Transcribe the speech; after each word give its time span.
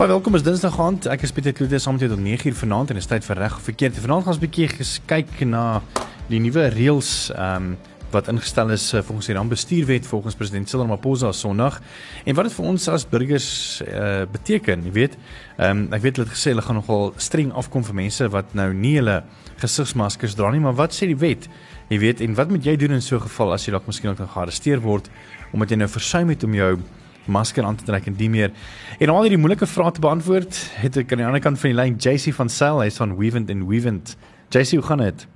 Baie 0.00 0.08
welkom 0.08 0.32
is 0.34 0.40
Dinsdag 0.40 0.78
aand. 0.80 1.04
Ek 1.12 1.26
is 1.26 1.32
Pieter 1.36 1.52
Kloete 1.52 1.76
saam 1.76 1.98
met 1.98 2.06
jou 2.06 2.14
tot 2.14 2.22
9uur 2.24 2.54
vanaand 2.56 2.88
en 2.88 2.96
dit 2.96 3.02
is 3.04 3.08
tyd 3.10 3.24
vir 3.26 3.36
reg 3.36 3.56
of 3.58 3.66
verkeerd. 3.68 3.98
Vanaand 4.00 4.24
gaan 4.24 4.32
ons 4.32 4.38
'n 4.40 4.46
bietjie 4.46 5.00
kyk 5.04 5.42
na 5.44 5.82
die 6.30 6.38
nuwe 6.40 6.70
reëls 6.72 7.10
ehm 7.36 7.56
um, 7.56 7.76
wat 8.10 8.30
ingestel 8.32 8.70
is 8.72 8.94
uh, 8.94 9.02
volgens 9.02 9.26
die 9.26 9.36
rampbestuurwet 9.36 10.06
volgens 10.06 10.34
president 10.34 10.68
Cyril 10.68 10.86
Ramaphosa 10.86 11.32
Sondag 11.32 11.82
en 12.24 12.34
wat 12.34 12.48
dit 12.48 12.52
vir 12.52 12.64
ons 12.66 12.88
as 12.88 13.04
burgers 13.04 13.82
uh, 13.84 14.24
beteken, 14.24 14.86
jy 14.88 14.92
weet. 14.92 15.18
Ehm 15.58 15.70
um, 15.70 15.92
ek 15.92 16.00
weet 16.00 16.16
hulle 16.16 16.28
het 16.28 16.36
gesê 16.36 16.54
hulle 16.54 16.64
gaan 16.64 16.80
nogal 16.80 17.12
streng 17.16 17.52
afkom 17.52 17.84
vir 17.84 17.94
mense 17.94 18.28
wat 18.28 18.54
nou 18.54 18.72
nie 18.72 18.96
hulle 18.96 19.22
gesigsmaskers 19.60 20.34
dra 20.34 20.50
nie, 20.50 20.64
maar 20.64 20.80
wat 20.80 20.96
sê 20.96 21.12
die 21.12 21.20
wet? 21.20 21.50
Jy 21.90 21.98
weet, 21.98 22.24
en 22.24 22.34
wat 22.40 22.48
moet 22.48 22.64
jy 22.64 22.76
doen 22.76 22.96
in 22.96 23.02
so 23.02 23.16
'n 23.16 23.28
geval 23.28 23.52
as 23.52 23.68
jy 23.68 23.72
dalk 23.72 23.86
miskien 23.86 24.10
ook 24.10 24.24
gearresteer 24.32 24.80
word 24.80 25.10
omdat 25.52 25.70
jy 25.70 25.76
nou 25.76 25.88
versuim 25.88 26.28
het 26.28 26.44
om 26.44 26.54
jou 26.54 26.80
masker 27.26 27.64
aan 27.64 27.76
te 27.76 27.84
trek 27.84 28.06
en 28.06 28.16
die 28.18 28.30
meer. 28.30 28.52
En 28.98 29.12
al 29.12 29.26
hierdie 29.26 29.40
moeilike 29.40 29.66
vrae 29.66 29.92
te 29.92 30.00
beantwoord, 30.00 30.60
het 30.80 30.96
ek 30.96 31.12
aan 31.12 31.22
die 31.22 31.26
ander 31.26 31.42
kant 31.44 31.60
van 31.60 31.72
die 31.72 31.78
lyn 31.78 31.98
JC 32.00 32.34
van 32.36 32.48
Sail, 32.48 32.80
hy's 32.84 33.00
van 33.00 33.16
Weavent 33.18 33.50
and 33.50 33.68
Weavent. 33.68 34.16
JC, 34.50 34.78
hoe 34.80 34.86
gaan 34.88 35.04
dit? 35.04 35.26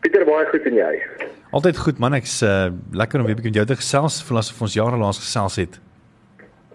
Pieter, 0.00 0.24
baie 0.24 0.46
goed 0.50 0.66
en 0.70 0.78
jy? 0.78 0.92
Altyd 1.50 1.78
goed 1.82 1.98
man, 1.98 2.14
ek's 2.14 2.40
uh, 2.46 2.70
lekker 2.94 3.20
om 3.20 3.26
weer 3.26 3.38
met 3.42 3.60
jou 3.60 3.66
te 3.66 3.76
gesels, 3.76 4.20
vir 4.26 4.40
as 4.40 4.52
ons 4.54 4.76
jare 4.78 4.98
lank 4.98 5.18
gesels 5.18 5.58
het. 5.60 5.80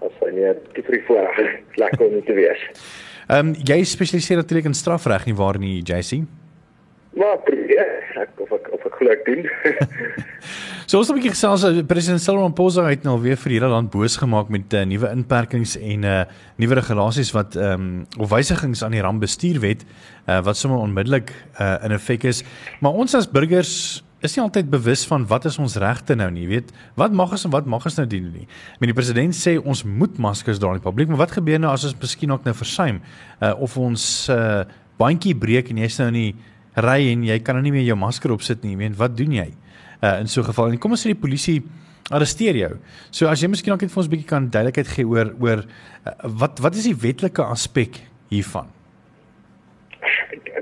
As 0.04 0.16
jy 0.22 0.32
net 0.36 0.64
die 0.76 0.84
vrye 0.86 1.04
voorreg, 1.08 1.60
lekker 1.84 2.06
om 2.08 2.22
te 2.28 2.38
wees. 2.38 2.66
Ehm 3.26 3.54
um, 3.54 3.54
jy 3.66 3.80
spesialiseer 3.90 4.38
natuurlik 4.38 4.68
in 4.70 4.78
strafreg 4.78 5.26
nie 5.26 5.34
waar 5.38 5.58
nie, 5.58 5.80
JC? 5.82 6.22
Maar 7.18 7.40
of 7.40 7.48
of 7.48 7.72
ek 7.82 8.05
glo 9.00 9.12
ek 9.14 9.26
doen. 9.28 9.44
so 10.90 11.00
ons 11.00 11.10
het 11.10 11.16
'n 11.16 11.20
bietjie 11.20 11.34
gesels 11.34 11.66
eh, 11.68 11.84
president 11.88 12.22
Cyril 12.22 12.42
Ramaphosa 12.42 12.88
het 12.90 13.04
nou 13.04 13.18
weer 13.22 13.38
vir 13.38 13.56
hierdie 13.56 13.70
land 13.70 13.92
boos 13.92 14.18
gemaak 14.18 14.50
met 14.50 14.74
uh, 14.74 14.86
nuwe 14.86 15.12
inperkings 15.12 15.78
en 15.78 16.04
uh 16.04 16.24
nuwe 16.58 16.80
regulasies 16.80 17.34
wat 17.36 17.56
ehm 17.56 17.74
um, 17.74 18.06
of 18.18 18.30
wysigings 18.30 18.84
aan 18.84 18.96
die 18.96 19.02
rampbestuurwet 19.02 19.86
uh 20.28 20.42
wat 20.46 20.58
sommer 20.58 20.80
onmiddellik 20.80 21.34
uh 21.60 21.78
in 21.84 21.92
effek 21.92 22.24
is. 22.24 22.44
Maar 22.80 22.92
ons 22.92 23.16
as 23.16 23.28
burgers 23.28 24.04
is 24.26 24.36
nie 24.36 24.44
altyd 24.44 24.70
bewus 24.70 25.06
van 25.06 25.26
wat 25.30 25.46
is 25.46 25.58
ons 25.62 25.76
regte 25.82 26.16
nou 26.16 26.32
nie, 26.32 26.48
weet. 26.48 26.72
Wat 26.98 27.14
mag 27.14 27.32
ons 27.36 27.46
en 27.46 27.52
wat 27.54 27.68
mag 27.70 27.86
ons 27.86 27.98
nou 28.00 28.08
doen 28.10 28.32
nie. 28.34 28.48
Ek 28.74 28.82
meen 28.82 28.94
die 28.94 28.98
president 28.98 29.38
sê 29.38 29.58
ons 29.60 29.84
moet 29.84 30.18
maskers 30.18 30.60
dra 30.62 30.74
in 30.74 30.82
die 30.82 30.88
publiek, 30.88 31.12
maar 31.12 31.26
wat 31.26 31.36
gebeur 31.38 31.60
nou 31.62 31.74
as 31.74 31.86
ons 31.86 31.98
miskien 32.02 32.34
ook 32.34 32.48
nou 32.48 32.56
versuim 32.56 33.02
uh 33.42 33.54
of 33.60 33.78
ons 33.78 34.30
uh 34.34 34.64
bandjie 35.00 35.36
breek 35.36 35.70
en 35.74 35.82
jy's 35.84 36.00
nou 36.00 36.12
nie 36.16 36.30
ry 36.76 37.12
en 37.12 37.24
jy 37.24 37.40
kan 37.40 37.56
nou 37.56 37.64
nie 37.64 37.72
meer 37.72 37.88
jou 37.88 37.98
masker 38.00 38.32
opsit 38.32 38.64
nie. 38.64 38.74
Ek 38.76 38.78
meen, 38.78 38.96
wat 39.00 39.16
doen 39.18 39.32
jy? 39.32 39.50
Uh 40.02 40.20
in 40.20 40.28
so 40.28 40.42
'n 40.42 40.52
geval. 40.52 40.72
En 40.72 40.78
kom 40.78 40.92
ons 40.92 41.02
sê 41.02 41.14
die 41.14 41.22
polisie 41.22 41.64
arresteer 42.12 42.56
jou. 42.56 42.74
So 43.12 43.28
as 43.28 43.42
jy 43.42 43.50
miskien 43.50 43.74
ook 43.74 43.82
net 43.82 43.92
vir 43.92 44.02
ons 44.02 44.08
'n 44.08 44.12
bietjie 44.12 44.30
kan 44.30 44.50
duidelikheid 44.50 44.88
gee 44.88 45.06
oor 45.06 45.34
oor 45.40 45.64
uh, 45.64 46.12
wat 46.24 46.60
wat 46.60 46.76
is 46.76 46.86
die 46.86 46.96
wetlike 46.96 47.42
aspek 47.42 48.02
hiervan? 48.30 48.70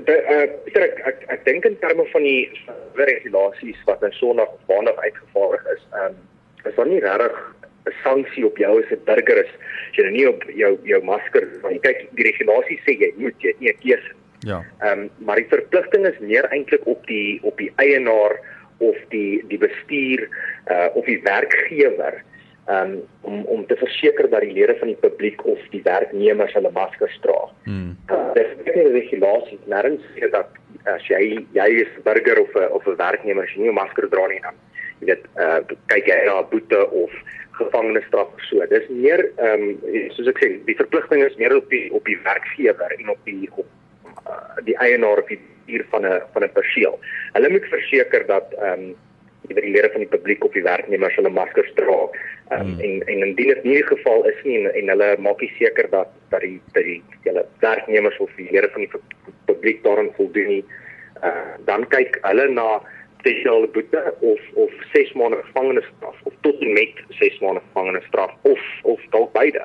Uh, 0.04 0.48
ek 0.74 1.00
ek 1.04 1.18
ek 1.28 1.44
dink 1.44 1.64
in 1.64 1.76
terme 1.80 2.04
van 2.12 2.22
die 2.22 2.48
regulasies 2.94 3.76
wat 3.86 4.02
in 4.02 4.12
Sondag 4.12 4.48
of 4.48 4.60
Maandag 4.68 4.96
uitgevaardig 4.96 5.64
is, 5.76 5.82
um, 5.92 6.14
is 6.64 6.74
daar 6.76 6.88
nie 6.88 7.00
regtig 7.00 7.36
'n 7.86 7.92
sanksie 8.02 8.46
op 8.46 8.56
jou 8.56 8.82
as 8.82 8.90
'n 8.90 9.04
burger 9.04 9.44
is 9.44 9.52
as 9.90 9.96
jy 9.96 10.02
nou 10.02 10.12
nie 10.12 10.28
op 10.28 10.42
jou 10.48 10.78
jou 10.84 11.02
masker, 11.04 11.44
want 11.62 11.82
kyk 11.82 12.08
die 12.16 12.24
regulasies 12.24 12.80
sê 12.86 12.96
jy 12.96 13.12
moet 13.16 13.36
jy 13.40 13.48
het 13.52 13.60
nie 13.60 13.70
'n 13.72 13.80
keuse 13.84 14.12
nie. 14.14 14.23
Ja. 14.44 14.64
Ehm 14.78 14.98
um, 14.98 15.10
maar 15.18 15.36
die 15.36 15.48
verpligting 15.48 16.06
is 16.06 16.18
meer 16.18 16.48
eintlik 16.50 16.86
op 16.86 17.06
die 17.06 17.40
op 17.42 17.58
die 17.58 17.72
eienaar 17.76 18.38
of 18.78 18.96
die 19.08 19.44
die 19.48 19.58
bestuur 19.58 20.28
uh 20.70 20.88
of 20.94 21.04
die 21.04 21.20
werkgewer 21.22 22.22
um, 22.68 23.02
om 23.20 23.44
om 23.44 23.66
te 23.66 23.76
verseker 23.76 24.30
dat 24.30 24.40
die 24.40 24.52
lede 24.52 24.76
van 24.78 24.88
die 24.92 25.00
publiek 25.00 25.44
of 25.44 25.60
die 25.70 25.82
werknemers 25.82 26.52
hulle 26.52 26.70
maskers 26.72 27.18
dra. 27.20 27.40
Hmm. 27.64 27.96
Uh, 28.10 28.32
Dit 28.34 28.46
is 28.46 28.74
'n 28.74 28.92
regulasie 28.92 29.58
nêrens 29.66 30.02
sê 30.16 30.30
dat 30.30 30.48
as 30.84 31.06
jy 31.08 31.46
jy 31.52 31.68
is 31.84 31.92
burger 32.02 32.40
of 32.40 32.54
'n 32.54 32.72
of 32.72 32.86
'n 32.86 32.96
werknemer 32.96 33.44
as 33.44 33.54
jy 33.54 33.62
nie 33.62 33.70
'n 33.70 33.80
masker 33.80 34.08
dra 34.08 34.26
nie 34.26 34.40
dan 34.40 34.54
jy 35.00 35.06
weet 35.06 35.24
uh 35.36 35.60
kyk 35.86 36.06
jy 36.06 36.18
na 36.26 36.40
'n 36.40 36.50
boete 36.50 36.90
of 36.90 37.10
gevangenisstraf 37.52 38.28
of 38.34 38.42
so. 38.48 38.66
Dis 38.66 38.88
meer 38.88 39.30
ehm 39.36 39.62
um, 39.62 40.10
soos 40.16 40.28
ek 40.32 40.38
sê, 40.42 40.48
die 40.66 40.76
verpligting 40.76 41.22
is 41.24 41.36
meer 41.36 41.56
op 41.56 41.68
die 41.70 41.92
op 41.92 42.04
die 42.04 42.18
werkgewer 42.24 42.90
en 42.98 43.08
op 43.08 43.18
die 43.24 43.48
op 43.54 43.66
die 44.64 44.76
eienaar 44.76 45.22
of 45.22 45.28
die 45.28 45.40
huur 45.66 45.84
van 45.90 46.06
'n 46.06 46.22
van 46.32 46.44
'n 46.44 46.52
perseel. 46.52 46.98
Hulle 47.32 47.50
moet 47.50 47.64
verseker 47.64 48.26
dat 48.26 48.54
ehm 48.58 48.72
um, 48.72 48.94
die 49.48 49.70
lede 49.70 49.90
van 49.92 50.00
die 50.00 50.08
publiek 50.08 50.44
of 50.44 50.52
die 50.52 50.62
werknemers 50.62 51.16
hulle 51.16 51.30
maskers 51.30 51.72
dra. 51.74 52.08
Ehm 52.48 52.60
um, 52.60 52.66
hmm. 52.66 52.80
en 52.80 53.02
en 53.06 53.26
indien 53.26 53.48
dit 53.48 53.64
nie 53.64 53.74
die 53.74 53.86
geval 53.86 54.24
is 54.28 54.42
nie 54.44 54.58
en, 54.58 54.74
en 54.74 54.88
hulle 54.88 55.16
maak 55.18 55.40
nie 55.40 55.52
seker 55.58 55.90
dat 55.90 56.08
dat 56.28 56.40
die 56.40 56.60
dat 56.72 56.84
die 56.84 57.02
hulle 57.22 57.46
werknemers 57.58 58.18
of 58.18 58.30
die 58.36 58.50
lede 58.50 58.70
van 58.72 58.80
die 58.80 58.90
publiek 59.44 59.82
daaraan 59.84 60.12
voldoen 60.16 60.46
nie, 60.46 60.64
uh, 61.22 61.54
dan 61.64 61.88
kyk 61.88 62.18
hulle 62.22 62.48
na 62.48 62.82
spesiale 63.18 63.68
boete 63.68 64.14
of 64.20 64.40
of 64.54 64.72
6 64.92 65.12
maande 65.12 65.42
gevangenisstraf 65.42 66.16
of 66.22 66.32
tot 66.40 66.60
en 66.60 66.72
met 66.72 67.00
6 67.08 67.38
maande 67.38 67.60
gevangenisstraf 67.68 68.32
of 68.42 68.60
of 68.82 69.00
dalk 69.10 69.32
beide. 69.32 69.64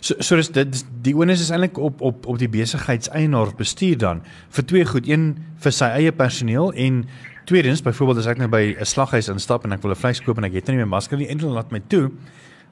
So 0.00 0.14
so 0.18 0.36
is 0.36 0.48
dit 0.48 0.84
die 1.02 1.14
onus 1.14 1.40
is 1.40 1.50
eintlik 1.50 1.78
op 1.78 2.00
op 2.00 2.26
op 2.26 2.38
die 2.38 2.48
besigheidseienaar 2.48 3.54
bestuur 3.56 3.98
dan 3.98 4.22
vir 4.50 4.64
twee 4.64 4.84
goed, 4.84 5.08
een 5.08 5.36
vir 5.64 5.72
sy 5.72 5.90
eie 5.98 6.12
personeel 6.12 6.72
en 6.72 7.04
tweedens 7.44 7.82
byvoorbeeld 7.82 8.18
as 8.18 8.30
ek 8.32 8.38
nou 8.40 8.48
by 8.48 8.76
'n 8.78 8.84
slaghuis 8.84 9.28
instap 9.28 9.64
en 9.64 9.72
ek 9.72 9.82
wil 9.82 9.92
'n 9.92 10.00
vleis 10.00 10.20
koop 10.20 10.38
en 10.38 10.44
ek 10.44 10.52
het 10.52 10.66
nou 10.66 10.76
nie 10.76 10.84
my 10.84 10.90
masker 10.96 11.18
nie 11.18 11.28
en 11.28 11.38
hulle 11.38 11.52
laat 11.52 11.72
my 11.72 11.80
toe, 11.88 12.10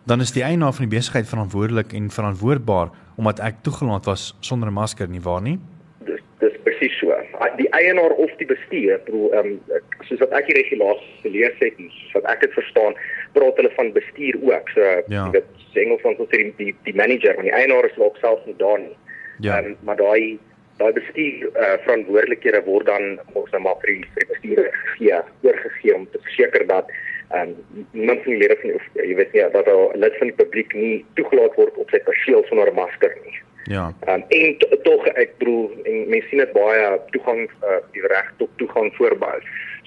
dan 0.06 0.20
is 0.20 0.32
die 0.32 0.42
eienaar 0.42 0.72
van 0.72 0.88
die 0.88 0.96
besigheid 0.96 1.28
verantwoordelik 1.28 1.92
en 1.92 2.10
verantwoordbaar 2.10 2.90
omdat 3.16 3.40
ek 3.40 3.62
toegelaat 3.62 4.06
was 4.06 4.34
sonder 4.40 4.68
'n 4.68 4.74
masker 4.74 5.08
nie 5.08 5.20
waar 5.20 5.42
nie? 5.42 5.58
Dis 6.04 6.20
dis 6.40 6.56
presies 6.64 6.98
so. 6.98 7.12
Die 7.56 7.68
eienaar 7.70 8.10
of 8.10 8.30
die 8.38 8.46
bestuur, 8.46 9.00
bedoel 9.04 9.32
ehm 9.32 9.46
um, 9.46 9.60
soos 10.00 10.18
wat 10.18 10.30
ek 10.30 10.46
die 10.46 10.56
regulasies 10.62 11.20
gelees 11.22 11.56
het 11.58 11.74
en 11.78 11.90
soos 11.90 12.12
wat 12.12 12.24
ek 12.24 12.40
dit 12.40 12.52
verstaan, 12.52 12.94
praat 13.32 13.56
hulle 13.56 13.72
van 13.76 13.92
bestuur 13.92 14.38
ook. 14.42 14.68
So 14.74 15.02
ja. 15.06 15.28
dit 15.30 15.44
Engels 15.72 16.02
ons 16.02 16.18
sê 16.28 16.42
die, 16.56 16.74
die 16.84 16.94
manager, 16.94 17.36
want 17.38 17.48
die 17.48 17.56
eienaar 17.56 17.88
is 17.88 17.98
ook 17.98 18.16
self 18.20 18.42
nie 18.46 18.56
daar 18.56 18.80
nie. 18.80 18.96
Ja. 19.40 19.58
Um, 19.58 19.76
maar 19.88 19.96
daai 19.96 20.38
daai 20.80 20.92
bestuur 20.92 21.48
uh, 21.52 21.76
verantwoordelikhede 21.84 22.62
word 22.66 22.86
dan 22.86 23.18
ons 23.38 23.50
nou 23.54 23.62
maar 23.62 23.78
vir 23.84 23.94
die, 23.94 24.04
vir 24.14 24.24
die 24.24 24.30
bestuur 24.32 24.62
gegee, 24.76 25.18
oorgegee 25.46 25.94
om 25.94 26.06
te 26.12 26.20
verseker 26.28 26.66
dat 26.66 26.92
ehm 27.32 27.54
um, 27.54 27.86
niemand 27.90 28.24
van 28.24 28.34
die 28.34 28.40
lede 28.42 28.56
van 28.60 28.74
jy 29.06 29.14
weet 29.16 29.32
nie 29.32 29.44
dat 29.56 29.68
'n 29.68 30.00
lid 30.04 30.16
van 30.20 30.32
die 30.32 30.40
publiek 30.42 30.74
nie 30.74 31.04
toegelaat 31.14 31.56
word 31.56 31.76
op 31.76 31.90
sy 31.90 32.00
perseel 32.08 32.44
sonder 32.48 32.68
'n 32.70 32.80
masker 32.80 33.16
nie. 33.24 33.38
Ja. 33.64 33.94
Um, 34.08 34.24
en 34.28 34.56
tog 34.82 35.06
ek 35.06 35.38
bedoel 35.38 35.70
en 35.84 36.08
mense 36.08 36.28
sien 36.28 36.42
dit 36.42 36.52
baie 36.52 37.00
toegang 37.14 37.46
uh, 37.62 37.78
die 37.94 38.06
reg 38.06 38.32
tot 38.36 38.50
toegang 38.56 38.90
voorbou. 38.98 39.38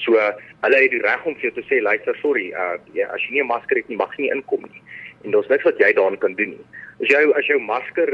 So 0.03 0.17
uh, 0.19 0.33
hulle 0.61 0.81
het 0.81 0.91
die 0.91 1.01
reg 1.03 1.25
om 1.25 1.35
vir 1.35 1.50
jou 1.50 1.56
te 1.61 1.67
sê 1.69 1.81
luister 1.81 2.17
sorry, 2.19 2.50
uh, 2.51 2.75
ja, 2.94 3.07
as 3.16 3.22
jy 3.23 3.38
nie 3.38 3.44
'n 3.44 3.47
masker 3.47 3.78
het 3.78 3.89
nie, 3.89 3.97
mag 3.97 4.11
jy 4.17 4.25
nie 4.25 4.35
inkom 4.35 4.67
nie 4.67 4.83
en 5.25 5.31
daar's 5.31 5.47
niks 5.47 5.63
wat 5.63 5.81
jy 5.81 5.91
daaraan 5.94 6.17
kan 6.17 6.35
doen 6.35 6.53
nie. 6.53 6.66
As 7.01 7.09
jou 7.09 7.23
as 7.38 7.50
jou 7.50 7.57
masker 7.61 8.11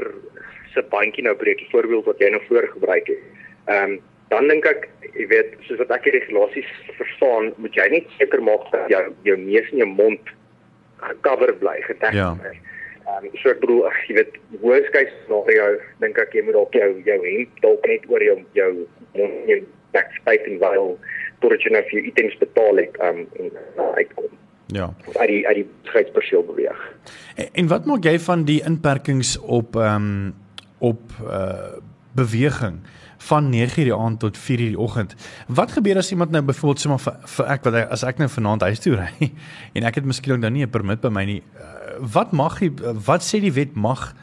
se 0.74 0.84
bandjie 0.94 1.26
nou 1.28 1.36
breek, 1.36 1.60
die 1.60 1.72
voorbeeld 1.74 2.08
wat 2.08 2.24
jy 2.24 2.32
nou 2.32 2.42
voorgebruik 2.48 3.12
het. 3.12 3.28
Ehm 3.68 3.98
um, 3.98 4.00
dan 4.32 4.48
dink 4.48 4.64
ek, 4.64 4.86
jy 5.12 5.26
weet, 5.28 5.58
soos 5.68 5.82
wat 5.82 5.90
ek 5.92 6.06
die 6.08 6.14
regulasies 6.16 6.68
verstaan, 6.96 7.50
moet 7.60 7.76
jy 7.76 7.88
net 7.92 8.14
seker 8.16 8.40
maak 8.48 8.70
dat 8.72 8.88
jou 8.94 9.02
jou 9.28 9.36
neus 9.42 9.68
en 9.74 9.82
jou 9.84 9.88
mond 9.90 10.32
gecover 11.02 11.52
bly, 11.60 11.74
gedek 11.90 12.16
ja. 12.16 12.30
bly. 12.40 12.54
Ehm 12.56 13.28
um, 13.28 13.36
so 13.42 13.52
ek 13.52 13.60
bedoel, 13.66 13.84
ag 13.92 14.00
jy 14.08 14.16
weet, 14.22 14.40
worst 14.64 14.94
case 14.96 15.12
scenario, 15.26 15.68
dink 16.00 16.22
ek 16.24 16.38
jy 16.38 16.46
moet 16.48 16.58
dalk 16.60 16.80
jou 16.80 16.90
jou 17.10 17.20
hemp 17.28 17.62
dalk 17.68 17.92
net 17.92 18.08
oor 18.14 18.28
jou 18.30 18.38
jou 18.56 18.72
mond 19.18 19.52
jou 19.52 19.60
backspace 19.92 20.48
en 20.48 20.62
wel 20.64 20.96
totdat 21.42 21.66
jy 21.66 21.74
nou 21.74 21.84
vir 21.90 21.98
jou 21.98 22.06
items 22.12 22.38
betaal 22.42 22.84
het, 22.84 23.02
um, 23.02 23.26
en 23.40 23.52
uitkom. 23.98 24.30
Ja. 24.72 24.94
uit 25.20 25.28
die 25.28 25.48
uit 25.48 25.56
die 25.56 25.68
scheidsperseel 25.84 26.46
beweeg. 26.48 26.80
En, 27.36 27.48
en 27.52 27.68
wat 27.68 27.86
maak 27.86 28.06
jy 28.08 28.16
van 28.24 28.46
die 28.48 28.62
inperkings 28.64 29.36
op 29.40 29.76
ehm 29.76 30.12
um, 30.12 30.34
op 30.82 31.02
uh 31.24 31.80
beweging 32.12 32.80
van 33.18 33.46
9:00 33.54 33.76
die 33.76 33.96
aand 33.96 34.20
tot 34.20 34.38
4:00 34.38 34.56
die 34.56 34.80
oggend? 34.80 35.16
Wat 35.48 35.72
gebeur 35.72 35.98
as 35.98 36.12
iemand 36.12 36.32
nou 36.32 36.44
byvoorbeeld 36.44 36.80
sommer 36.80 37.00
vir, 37.00 37.16
vir 37.36 37.46
ek 37.46 37.64
wat 37.64 37.74
as 37.74 38.04
ek 38.04 38.18
nou 38.18 38.30
vanaand 38.30 38.62
huis 38.62 38.80
toe 38.80 38.96
ry 38.96 39.32
en 39.76 39.84
ek 39.84 39.96
het 39.96 40.06
miskien 40.06 40.34
ook 40.34 40.40
nou 40.40 40.52
nie 40.52 40.66
'n 40.66 40.70
permit 40.70 41.02
by 41.02 41.10
my 41.10 41.26
nie. 41.26 41.44
Uh, 41.56 42.00
wat 42.14 42.32
mag 42.32 42.60
jy 42.60 42.72
wat 43.06 43.24
sê 43.24 43.40
die 43.40 43.54
wet 43.54 43.76
mag 43.76 44.16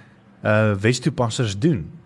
uh 0.44 0.74
westoepassers 0.80 1.58
doen? 1.58 1.97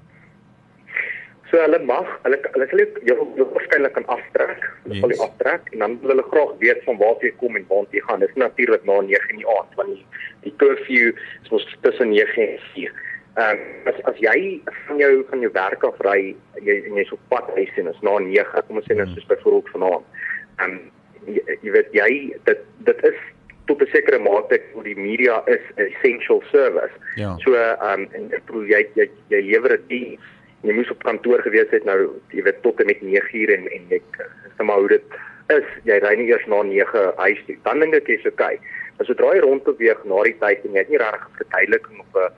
So 1.52 1.60
hulle 1.60 1.78
mag, 1.84 2.06
hulle 2.24 2.38
hulle 2.54 2.66
sal 2.70 2.80
jou 2.80 3.24
jou 3.36 3.44
waarskynlik 3.52 3.92
kan 3.92 4.06
aftrek. 4.14 4.62
Hulle 4.84 4.96
yes. 4.96 5.02
sal 5.04 5.12
jou 5.12 5.24
aftrek 5.26 5.66
en 5.74 5.82
dan 5.84 5.96
wil 6.00 6.14
hulle 6.14 6.24
graag 6.30 6.54
weet 6.62 6.80
van 6.86 6.96
waar 7.02 7.26
jy 7.26 7.32
kom 7.42 7.58
en 7.60 7.66
waar 7.68 7.90
jy 7.92 8.00
gaan. 8.06 8.24
Dis 8.24 8.38
natuurlik 8.40 8.86
na 8.88 8.96
9 9.04 9.34
in 9.34 9.42
die 9.42 9.50
aand 9.58 9.76
want 9.76 9.92
die 9.92 10.06
die 10.46 10.54
curfew 10.62 11.12
is 11.12 11.52
mos 11.52 11.68
tussen 11.84 12.14
9 12.16 12.46
en 12.46 12.56
4. 12.72 12.96
Ehm 13.36 13.60
um, 13.60 13.92
as 13.92 14.00
as 14.08 14.24
jy 14.24 14.38
van 14.86 15.04
jou 15.04 15.12
van 15.28 15.44
jou 15.44 15.52
werk 15.58 15.86
af 15.90 16.02
ry 16.08 16.32
jy 16.70 16.80
en 16.88 16.98
jy's 17.02 17.12
op 17.12 17.30
pad 17.34 17.52
huis 17.60 17.76
en 17.84 17.92
is 17.92 18.02
na 18.08 18.16
9, 18.30 18.66
kom 18.66 18.80
ons 18.80 18.88
sê 18.88 18.96
nou 18.96 19.10
soos 19.12 19.30
byvoorbeeld 19.36 19.72
vanaand. 19.76 20.10
Ehm 20.56 20.80
um, 20.80 20.82
jy, 21.28 21.58
jy 21.68 21.76
weet 21.76 21.96
jy 22.00 22.10
dit 22.48 22.68
dit 22.88 23.08
is 23.12 23.24
tot 23.68 23.84
'n 23.84 23.92
sekere 23.92 24.24
mate 24.24 24.64
hoe 24.72 24.88
die 24.88 24.96
media 24.96 25.42
is 25.52 25.64
'n 25.76 25.84
essential 25.92 26.40
service. 26.48 26.96
Ja. 27.20 27.36
So 27.44 27.52
ehm 27.52 28.08
um, 28.08 28.08
en 28.16 28.30
jy 28.72 28.86
jy, 28.96 29.10
jy 29.28 29.48
lewer 29.52 29.76
'n 29.76 29.84
diens. 29.92 30.32
Jy 30.62 30.76
moes 30.76 30.90
op 30.90 31.02
kantoor 31.02 31.42
gewees 31.42 31.70
het 31.74 31.84
nou 31.84 31.98
jy 32.30 32.42
weet 32.46 32.62
tot 32.62 32.80
en 32.80 32.86
met 32.86 33.00
9uur 33.02 33.54
en 33.56 33.68
en 33.76 33.94
ek 33.98 34.20
sê 34.56 34.66
maar 34.66 34.78
hoe 34.78 34.92
dit 34.94 35.16
is 35.50 35.68
jy 35.88 35.98
ry 36.04 36.14
nie 36.18 36.28
eers 36.30 36.46
na 36.46 36.62
9 36.62 37.02
huis 37.18 37.42
toe. 37.46 37.56
Dan 37.66 37.82
dink 37.82 37.98
ek 37.98 38.10
jy's 38.12 38.28
okay. 38.30 38.60
Maar 38.96 39.08
sodra 39.08 39.32
jy 39.34 39.42
rondbeweeg 39.42 40.04
na 40.06 40.22
die 40.28 40.36
tyd 40.42 40.66
en 40.66 40.76
jy 40.76 40.84
het 40.84 40.92
nie 40.92 41.02
regtig 41.02 41.28
'n 41.28 41.38
verduideliking 41.40 42.00
of 42.04 42.20
'n 42.22 42.32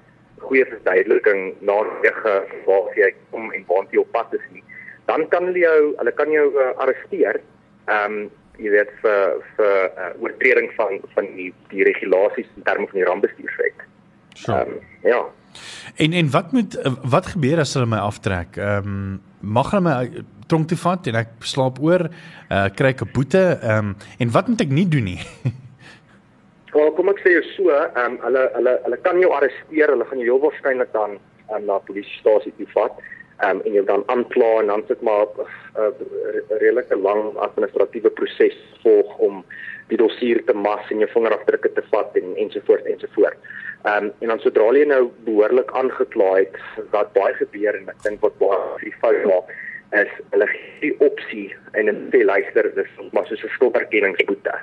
goeie 0.46 0.64
verduideliking 0.70 1.42
na 1.60 1.76
9 2.04 2.36
waar 2.66 2.96
jy 2.96 3.10
kom 3.30 3.52
en 3.52 3.64
waar 3.68 3.86
jy 3.90 4.00
op 4.00 4.12
pad 4.12 4.34
is 4.34 4.46
nie, 4.52 4.64
dan 5.06 5.28
kan 5.28 5.44
hulle 5.44 5.58
jou 5.58 5.94
hulle 5.96 6.12
kan 6.12 6.30
jou 6.30 6.48
uh, 6.54 6.72
arresteer. 6.76 7.40
Ehm 7.86 8.12
um, 8.12 8.30
jy 8.56 8.70
weet 8.70 8.90
vir 9.02 9.40
vir 9.56 9.90
uh, 9.98 10.10
oortreding 10.22 10.70
van 10.76 11.00
van 11.14 11.26
die 11.36 11.52
die 11.72 11.84
regulasies 11.84 12.46
in 12.56 12.62
terme 12.62 12.86
van 12.86 13.00
die 13.00 13.08
rampbestuurswet. 13.08 13.88
Sure. 14.34 14.60
Ehm 14.60 14.70
um, 14.70 14.80
ja. 15.02 15.24
En 15.96 16.12
en 16.12 16.30
wat 16.30 16.52
moet 16.52 16.78
wat 17.02 17.26
gebeur 17.34 17.60
as 17.64 17.74
hulle 17.74 17.90
my 17.90 18.00
aftrek? 18.02 18.56
Ehm 18.56 18.88
um, 18.88 19.20
mag 19.40 19.70
hulle 19.70 19.84
my 19.84 20.24
tronk 20.48 20.68
toe 20.68 20.78
vat 20.78 21.06
en 21.06 21.18
ek 21.20 21.34
slaap 21.44 21.80
oor, 21.84 22.06
uh, 22.50 22.68
kry 22.76 22.94
ek 22.94 23.04
'n 23.04 23.12
boete? 23.12 23.44
Ehm 23.62 23.92
um, 23.92 23.96
en 24.18 24.30
wat 24.30 24.48
moet 24.48 24.60
ek 24.60 24.72
nie 24.72 24.88
doen 24.88 25.04
nie? 25.04 25.20
Wel, 26.74 26.90
kom 26.96 27.08
ek 27.08 27.20
sê 27.22 27.36
jou 27.36 27.44
so, 27.54 27.70
ehm 27.70 28.16
um, 28.16 28.18
hulle 28.26 28.48
hulle 28.54 28.78
hulle 28.86 29.00
kan 29.06 29.20
jou 29.20 29.30
arresteer, 29.32 29.92
hulle 29.94 30.08
gaan 30.10 30.18
jou 30.18 30.30
heel 30.32 30.42
waarskynlik 30.42 30.92
dan 30.92 31.18
um, 31.50 31.66
na 31.66 31.78
polisiestasie 31.86 32.52
toe 32.58 32.66
vat 32.74 32.98
um, 33.42 33.60
en 33.64 33.72
jou 33.72 33.84
dan 33.84 34.02
aankla 34.06 34.60
en 34.60 34.66
dan 34.66 34.84
sit 34.88 35.00
maar 35.00 35.26
'n 35.26 35.46
uh, 35.78 35.90
redelike 36.48 36.96
lang 36.96 37.36
administratiewe 37.36 38.10
proses 38.10 38.56
volg 38.82 39.18
om 39.18 39.44
die 39.88 39.98
dossier 39.98 40.44
te 40.44 40.52
mas 40.52 40.90
en 40.90 40.98
jou 40.98 41.10
vingerafdrukke 41.10 41.72
te 41.72 41.82
vat 41.90 42.16
en 42.16 42.36
ensovoorts 42.36 42.84
ensovoorts. 42.84 43.38
Ehm 43.84 44.04
um, 44.04 44.12
en 44.18 44.28
dan 44.28 44.40
sodra 44.40 44.70
jy 44.72 44.86
nou 44.88 45.10
behoorlik 45.24 45.70
aangekla 45.70 46.30
het 46.36 46.56
wat 46.90 47.12
baie 47.12 47.34
gebeur 47.34 47.74
en 47.76 47.88
ek 47.88 48.02
dink 48.02 48.20
wat 48.20 48.38
baie 48.38 48.60
die 48.80 48.94
fout 49.00 49.24
maak 49.28 49.52
is 49.92 50.12
hulle 50.30 50.46
gee 50.50 50.80
die 50.80 50.94
opsie 51.06 51.46
en 51.72 51.86
hulle 51.90 52.08
sê 52.12 52.24
luister 52.24 52.70
dis 52.74 52.94
maar 53.12 53.26
soos 53.26 53.44
'n 53.44 53.54
skulderkenningsboete. 53.56 54.54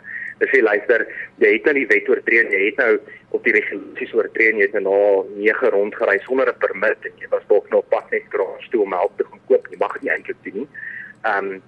Sê 0.41 0.61
luister 0.61 1.05
jy 1.38 1.51
het 1.53 1.65
nou 1.65 1.73
die 1.77 1.88
wet 1.88 2.09
oortree 2.09 2.45
jy 2.49 2.61
het 2.69 2.77
nou 2.81 2.99
op 3.38 3.43
die 3.43 3.53
regulasies 3.53 4.13
oortree 4.17 4.53
jy 4.53 4.65
het 4.65 4.73
nou 4.73 4.83
na 4.88 4.97
9 5.38 5.73
rondgery 5.75 6.19
sonder 6.25 6.49
'n 6.49 6.59
permit 6.59 7.05
en 7.05 7.13
jy 7.21 7.27
was 7.29 7.45
dalk 7.47 7.69
nog 7.69 7.85
pas 7.89 8.07
net 8.11 8.25
kraas 8.29 8.69
toe 8.71 8.81
om 8.81 8.93
help 8.93 9.17
te 9.17 9.23
gaan 9.23 9.43
koop 9.47 9.67
jy 9.69 9.77
mag 9.77 10.01
nie 10.01 10.11
eintlik 10.11 10.41
doen 10.43 10.57
nie. 10.63 10.69
Ehm 11.21 11.51
um, 11.51 11.61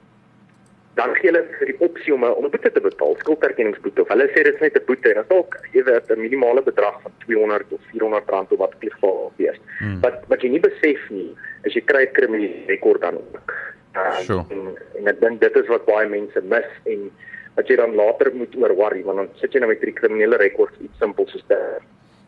dan 0.94 1.16
gee 1.18 1.32
hulle 1.32 1.42
vir 1.58 1.72
die 1.72 1.80
opsie 1.88 2.14
om 2.14 2.26
'n 2.26 2.50
boete 2.54 2.72
te 2.72 2.82
betaal, 2.82 3.16
skulderkenningsboete 3.18 4.02
of 4.02 4.12
hulle 4.14 4.28
sê 4.30 4.44
dit 4.46 4.54
is 4.54 4.62
net 4.62 4.78
'n 4.78 4.86
boete 4.86 5.10
en 5.10 5.16
dit 5.16 5.24
is 5.24 5.30
dalk 5.30 5.58
weet 5.72 6.12
'n 6.12 6.22
minimale 6.22 6.62
bedrag 6.62 7.02
van 7.02 7.12
200 7.26 7.72
of 7.72 7.82
400 7.92 8.30
rand 8.30 8.52
of 8.52 8.58
wat 8.58 8.74
dit 8.80 8.94
geval 8.94 9.34
wees. 9.38 9.60
Hmm. 9.80 10.00
Wat 10.02 10.24
wat 10.28 10.42
jy 10.42 10.50
nie 10.50 10.60
besef 10.60 11.10
nie, 11.10 11.36
is 11.64 11.74
jy 11.74 11.82
kry 11.82 12.04
'n 12.06 12.14
kriminele 12.14 12.66
rekord 12.68 13.02
dan 13.02 13.18
ook. 13.18 13.54
Uh, 13.96 14.18
sure. 14.18 14.46
En, 14.50 14.78
en 14.98 15.08
ek 15.08 15.20
dink 15.22 15.42
dit 15.42 15.56
is 15.56 15.68
wat 15.68 15.86
baie 15.86 16.08
mense 16.10 16.42
mis 16.42 16.70
en 16.84 17.12
wat 17.56 17.68
jy 17.68 17.76
dan 17.76 17.96
later 17.96 18.32
moet 18.36 18.56
oor 18.56 18.76
worry 18.76 19.04
want 19.04 19.18
dan 19.18 19.30
sit 19.42 19.54
jy 19.54 19.60
nou 19.60 19.70
met 19.70 19.84
'n 19.84 19.94
kriminele 19.94 20.38
rekord 20.38 20.74
iets 20.82 20.98
simpel 20.98 21.28
soos 21.28 21.44
dit. 21.48 21.82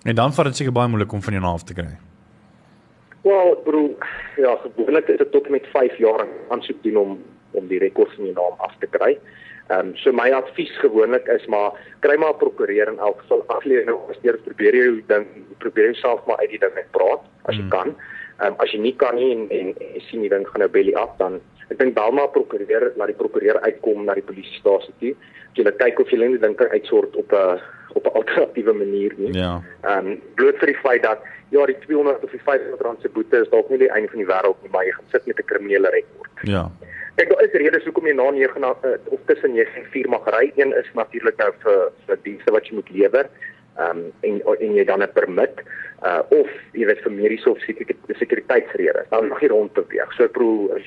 En 0.03 0.15
dan 0.15 0.33
vat 0.33 0.45
dit 0.45 0.55
seker 0.55 0.71
baie 0.71 0.87
moeilik 0.87 1.13
om 1.13 1.21
van 1.21 1.33
jou 1.33 1.43
na 1.43 1.51
af 1.51 1.63
te 1.63 1.73
kry. 1.73 1.97
Wel, 3.21 3.55
bro, 3.65 3.95
ja, 4.37 4.55
gewoonlik 4.61 5.07
is 5.07 5.17
dit 5.17 5.31
tot 5.31 5.49
met 5.49 5.65
5 5.73 5.97
jaar 5.97 6.27
aansoek 6.49 6.83
doen 6.83 6.97
om 6.97 7.23
om 7.51 7.67
die 7.67 7.79
rekord 7.79 8.11
van 8.15 8.25
jou 8.25 8.35
naam 8.35 8.59
af 8.67 8.75
te 8.79 8.87
kry. 8.87 9.17
Ehm 9.67 9.79
um, 9.79 9.95
so 9.97 10.11
my 10.13 10.29
advies 10.31 10.71
gewoonlik 10.77 11.27
is 11.27 11.45
maar 11.45 11.71
kry 11.99 12.17
maar 12.17 12.33
'n 12.33 12.37
prokureur 12.37 12.87
in 12.87 12.99
elk 12.99 13.19
geval 13.21 13.43
afleer 13.47 13.85
nou 13.85 13.97
as 14.09 14.17
jy 14.21 14.33
probeer 14.43 14.75
jy 14.75 15.03
ding 15.07 15.25
probeer 15.57 15.85
jouself 15.85 16.25
maar 16.25 16.37
uit 16.37 16.49
die 16.49 16.59
ding 16.59 16.75
net 16.75 16.91
praat 16.91 17.23
as 17.45 17.55
jy 17.55 17.63
mm. 17.63 17.69
kan. 17.69 17.95
Ehm 18.39 18.47
um, 18.47 18.55
as 18.57 18.71
jy 18.71 18.79
nie 18.79 18.95
kan 18.95 19.15
nie 19.15 19.31
en 19.31 19.49
en, 19.49 19.73
en 19.95 20.01
sien 20.01 20.21
die 20.21 20.29
ding 20.29 20.47
gaan 20.47 20.61
nou 20.61 20.69
belly 20.69 20.93
af 20.93 21.17
dan 21.17 21.41
ek 21.69 21.79
dink 21.79 21.95
maar 21.95 22.29
prokureur 22.29 22.91
laat 22.95 23.07
die 23.07 23.17
prokureur 23.21 23.59
uitkom 23.61 24.05
na 24.05 24.13
die 24.13 24.25
polisiestasie 24.25 24.93
toe. 24.99 25.15
Jy 25.55 25.63
net 25.63 25.77
kyk 25.79 25.99
of 25.99 26.11
jy 26.11 26.19
net 26.19 26.41
dink 26.41 26.57
kan 26.57 26.69
uitsort 26.69 27.15
op 27.15 27.31
'n 27.31 27.59
op 27.95 28.05
'n 28.05 28.15
alternatiewe 28.19 28.73
manier 28.73 29.13
nie. 29.17 29.33
Ja. 29.33 29.61
Ehm 29.81 30.07
um, 30.07 30.21
bloot 30.35 30.57
vir 30.57 30.67
die 30.67 30.81
feit 30.83 31.03
dat 31.03 31.19
ja, 31.49 31.65
die 31.65 31.77
200 31.79 32.23
of 32.23 32.31
die 32.31 32.41
500 32.43 32.81
rand 32.81 33.01
se 33.01 33.09
boete 33.09 33.37
is 33.37 33.49
dalk 33.49 33.69
nie 33.69 33.77
die 33.77 33.91
einde 33.91 34.09
van 34.09 34.19
die 34.19 34.27
wêreld 34.27 34.61
nie, 34.61 34.71
maar 34.71 34.85
jy 34.85 34.91
gaan 34.91 35.09
sit 35.11 35.25
met 35.25 35.39
'n 35.39 35.45
kriminele 35.45 35.89
rekord. 35.89 36.31
Ja. 36.41 36.71
Kyk, 37.15 37.29
daar 37.29 37.43
is 37.43 37.51
redes 37.51 37.83
hoekom 37.83 38.07
jy 38.07 38.13
na 38.13 38.29
9 38.31 38.59
na 38.59 38.75
uh, 38.83 38.97
of 39.05 39.19
tussen 39.25 39.53
9 39.53 39.75
en 39.75 39.85
4 39.91 40.09
mag 40.09 40.25
ry. 40.35 40.51
Een 40.55 40.73
is 40.75 40.89
natuurlik 40.93 41.37
nou 41.37 41.51
vir 41.63 41.91
vir 42.05 42.17
dienste 42.23 42.51
wat 42.51 42.67
jy 42.67 42.75
moet 42.75 42.89
lewer. 42.89 43.29
Ehm 43.77 43.97
um, 43.97 44.11
en 44.21 44.41
en 44.59 44.75
jy 44.75 44.83
dan 44.83 45.03
'n 45.03 45.11
permit 45.13 45.63
uh 46.03 46.21
of 46.29 46.49
jy 46.71 46.85
weet 46.85 47.01
vir 47.01 47.11
mediese 47.11 47.49
of 47.49 47.59
sekuriteitsredes. 48.19 49.09
Dan 49.09 49.27
mag 49.27 49.41
jy 49.41 49.47
rondbeweeg. 49.47 50.13
So 50.13 50.23
ek 50.23 50.33
bedoel 50.33 50.81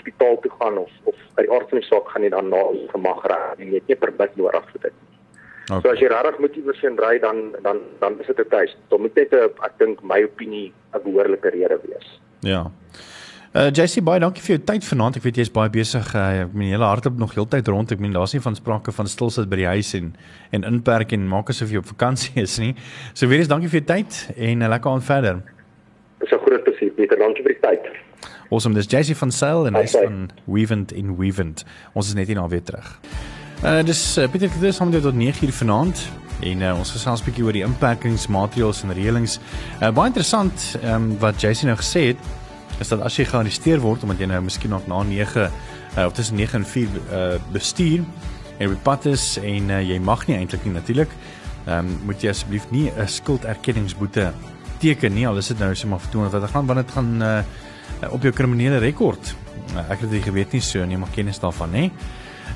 hospitaal 0.00 0.40
toe 0.40 0.50
gaan 0.58 0.78
of 0.78 0.90
of 1.04 1.14
by 1.36 1.44
die 1.44 1.52
aard 1.52 1.68
van 1.70 1.80
die 1.80 1.88
saak 1.88 2.08
gaan 2.08 2.24
jy 2.24 2.32
dan 2.32 2.48
na 2.48 2.64
gemag 2.94 3.22
ry 3.28 3.40
en 3.58 3.68
jy 3.68 3.80
het 3.80 3.92
nie 3.92 4.00
permit 4.00 4.36
nodig 4.40 4.72
vir 4.72 4.88
dit. 4.88 4.98
Okay. 5.70 5.80
So 5.84 5.92
as 5.92 6.00
jy 6.02 6.08
regtig 6.10 6.40
moet 6.42 6.56
iewers 6.58 6.82
heen 6.82 6.98
ry 6.98 7.18
dan 7.22 7.52
dan 7.62 7.84
dan 8.00 8.18
is 8.20 8.26
dit 8.26 8.40
'n 8.40 8.50
tuis. 8.50 8.76
Dit 8.90 8.98
moet 8.98 9.14
net 9.14 9.32
'n 9.32 9.50
ek 9.68 9.78
dink 9.78 10.02
my 10.02 10.22
opinie 10.24 10.72
'n 10.94 11.02
behoorlike 11.04 11.48
rede 11.48 11.78
wees. 11.84 12.20
Ja. 12.40 12.70
Uh 13.52 13.70
JC 13.70 14.02
baie 14.02 14.20
dankie 14.20 14.42
vir 14.42 14.56
jou 14.56 14.64
tyd 14.64 14.84
vanaand. 14.84 15.16
Ek 15.16 15.22
weet 15.22 15.36
jy's 15.36 15.50
baie 15.50 15.70
besig. 15.70 16.14
Uh, 16.14 16.42
ek 16.42 16.52
meen 16.54 16.70
hele 16.70 16.84
hardloop 16.84 17.18
nog 17.18 17.34
heeltyd 17.34 17.68
rond. 17.68 17.90
Ek 17.90 17.98
meen 17.98 18.12
daar's 18.12 18.32
nie 18.32 18.40
van 18.40 18.54
sprake 18.54 18.92
van 18.92 19.06
stil 19.06 19.30
sit 19.30 19.48
by 19.50 19.56
die 19.56 19.66
huis 19.66 19.94
en 19.94 20.14
en 20.50 20.62
inperk 20.64 21.12
en 21.12 21.28
maak 21.28 21.50
asof 21.50 21.70
jy 21.70 21.78
op 21.78 21.86
vakansie 21.86 22.42
is 22.46 22.58
nie. 22.58 22.74
So 23.12 23.26
weer 23.26 23.38
eens 23.38 23.48
dankie 23.48 23.68
vir 23.68 23.80
jou 23.80 23.86
tyd 23.86 24.30
en 24.36 24.62
uh, 24.62 24.68
lekker 24.68 24.90
aan 24.90 25.02
verder. 25.02 25.42
Dis 26.20 26.30
'n 26.30 26.40
groot 26.44 26.62
plesier 26.62 26.90
Pieter. 26.90 27.18
Dankie 27.18 27.42
vir 27.42 27.56
die 27.56 27.60
tyd. 27.60 27.82
Awesome. 28.50 28.74
Dis 28.74 28.86
JC 28.86 29.16
van 29.16 29.30
Sail 29.30 29.66
en 29.66 29.74
hy's 29.74 29.96
van 29.96 30.30
Weavent 30.44 30.92
in 30.92 31.16
Weavent. 31.16 31.64
Ons 31.92 32.08
is 32.08 32.14
net 32.14 32.26
hier 32.26 32.36
na 32.36 32.48
weer 32.48 32.62
terug. 32.62 33.00
Uh 33.64 33.82
dis 33.82 34.18
uh, 34.18 34.28
Pieter 34.28 34.48
Kreus 34.48 34.80
om 34.80 34.90
dit 34.90 35.02
tot 35.02 35.14
9uur 35.14 35.52
vanaand 35.52 36.08
en 36.42 36.60
uh, 36.60 36.78
ons 36.78 36.90
gesels 36.90 37.20
'n 37.20 37.24
bietjie 37.24 37.44
oor 37.44 37.52
die 37.52 37.64
inperkingsmaatreëls 37.64 38.82
en 38.82 38.92
reëlings. 38.92 39.38
Uh, 39.82 39.90
baie 39.90 40.06
interessant 40.06 40.76
um, 40.84 41.18
wat 41.18 41.40
JC 41.40 41.62
nou 41.62 41.76
gesê 41.76 42.06
het 42.12 42.16
is 42.80 42.88
dat 42.88 43.00
as 43.04 43.16
jy 43.16 43.24
gearresteer 43.24 43.80
word 43.80 44.02
omdat 44.02 44.18
jy 44.18 44.26
nou 44.26 44.40
miskien 44.42 44.70
nog 44.70 44.86
na 44.88 45.02
9 45.02 45.50
uh, 45.98 46.06
of 46.06 46.12
tussen 46.12 46.36
9 46.36 46.58
en 46.60 46.64
4 46.66 46.88
uh, 46.88 47.34
bestuur 47.52 48.04
en 48.58 48.72
op 48.72 48.82
pad 48.82 49.04
is 49.04 49.36
en 49.42 49.70
uh, 49.70 49.82
jy 49.82 49.98
mag 49.98 50.26
nie 50.26 50.36
eintlik 50.36 50.64
nie 50.64 50.74
natuurlik 50.76 51.12
ehm 51.66 51.78
um, 51.78 51.98
moet 52.08 52.22
jy 52.22 52.30
asseblief 52.32 52.70
nie 52.70 52.88
'n 52.90 53.08
skulderkenningsboete 53.08 54.32
teken 54.80 55.14
nie 55.14 55.26
al 55.28 55.38
is 55.40 55.50
dit 55.52 55.58
nou 55.58 55.74
sommer 55.74 56.00
vir 56.00 56.10
200 56.16 56.50
rand 56.54 56.68
want 56.70 56.82
dit 56.82 56.96
gaan 56.96 57.22
uh, 57.22 57.42
op 58.10 58.22
jou 58.22 58.32
kriminele 58.32 58.78
rekord. 58.82 59.34
Uh, 59.74 59.84
ek 59.92 60.04
het 60.04 60.10
dit 60.10 60.24
geweet 60.24 60.52
nie 60.56 60.64
so 60.64 60.84
nie 60.84 60.98
maar 61.00 61.12
kennis 61.14 61.40
daarvan 61.42 61.72
nê 61.74 61.90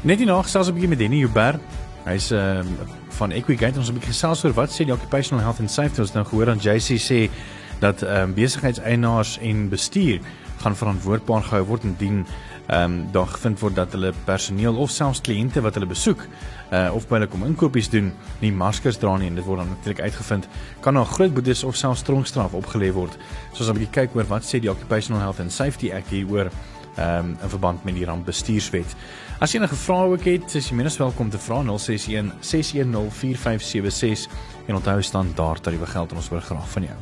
net 0.03 0.21
hierna 0.21 0.43
gesels 0.43 0.69
'n 0.69 0.75
bietjie 0.77 0.89
met 0.89 0.99
Denny 0.99 1.21
Huber 1.25 1.61
hy's 2.05 2.31
uh, 2.33 2.61
van 3.19 3.33
Equigate. 3.33 3.79
Ons 3.79 3.89
'n 3.89 3.99
bietjie 3.99 4.13
gesels 4.13 4.45
oor 4.45 4.53
wat 4.53 4.71
sê 4.71 4.85
die 4.85 4.93
occupational 4.93 5.45
health 5.45 5.61
and 5.61 5.71
safety. 5.71 6.01
Ons 6.01 6.13
nou 6.13 6.25
gehoor 6.25 6.51
aan 6.51 6.61
JC 6.61 6.99
sê 7.01 7.31
dat 7.81 8.03
um, 8.03 8.35
besigheidseienaars 8.35 9.39
en 9.39 9.69
bestuur 9.69 10.21
gaan 10.63 10.77
verantwoordbaar 10.77 11.43
gehou 11.43 11.65
word 11.65 11.85
indien 11.85 12.27
ehm 12.67 12.85
um, 12.85 13.07
daar 13.13 13.27
gevind 13.27 13.61
word 13.61 13.75
dat 13.77 13.93
hulle 13.93 14.13
personeel 14.25 14.77
of 14.77 14.91
selfs 14.91 15.21
kliënte 15.21 15.61
wat 15.61 15.75
hulle 15.75 15.87
besoek 15.87 16.23
uh, 16.75 16.95
of 16.95 17.07
by 17.09 17.21
hulle 17.21 17.31
kom 17.31 17.45
inkopies 17.47 17.89
doen 17.93 18.11
nie 18.43 18.51
maskers 18.53 18.99
dra 18.99 19.15
nie 19.21 19.31
en 19.31 19.39
dit 19.39 19.47
word 19.47 19.63
dan 19.63 19.73
natuurlik 19.73 20.05
uitgevind 20.09 20.49
kan 20.85 20.99
daar 20.99 21.11
groot 21.17 21.35
boetes 21.35 21.65
of 21.65 21.79
selfs 21.79 22.03
tronkstraf 22.07 22.57
opgelê 22.59 22.91
word. 22.93 23.19
So 23.53 23.63
ons 23.63 23.71
'n 23.71 23.79
bietjie 23.79 23.95
kyk 24.01 24.17
oor 24.17 24.29
wat 24.29 24.43
sê 24.43 24.61
die 24.61 24.71
Occupational 24.71 25.21
Health 25.23 25.41
and 25.41 25.53
Safety 25.53 25.93
Act 25.93 26.11
hieroor 26.11 26.51
ehm 26.97 27.19
um, 27.19 27.37
in 27.43 27.51
verband 27.51 27.85
met 27.85 27.95
die 27.95 28.05
rampbestuurswet. 28.07 28.97
As 29.41 29.53
jy 29.53 29.59
enige 29.59 29.75
vrae 29.75 30.11
ook 30.13 30.25
het, 30.25 30.55
is 30.55 30.69
jy 30.69 30.77
minstens 30.79 31.03
welkom 31.03 31.31
te 31.31 31.39
vra 31.39 31.63
061 31.63 32.33
610 32.41 33.11
4576 33.11 34.31
en 34.67 34.75
onthou 34.75 35.03
staan 35.03 35.33
daar 35.35 35.61
tariewe 35.61 35.87
geld 35.87 36.11
en 36.11 36.17
ons 36.17 36.29
hoor 36.29 36.41
graag 36.41 36.69
van 36.69 36.83
jou. 36.83 36.97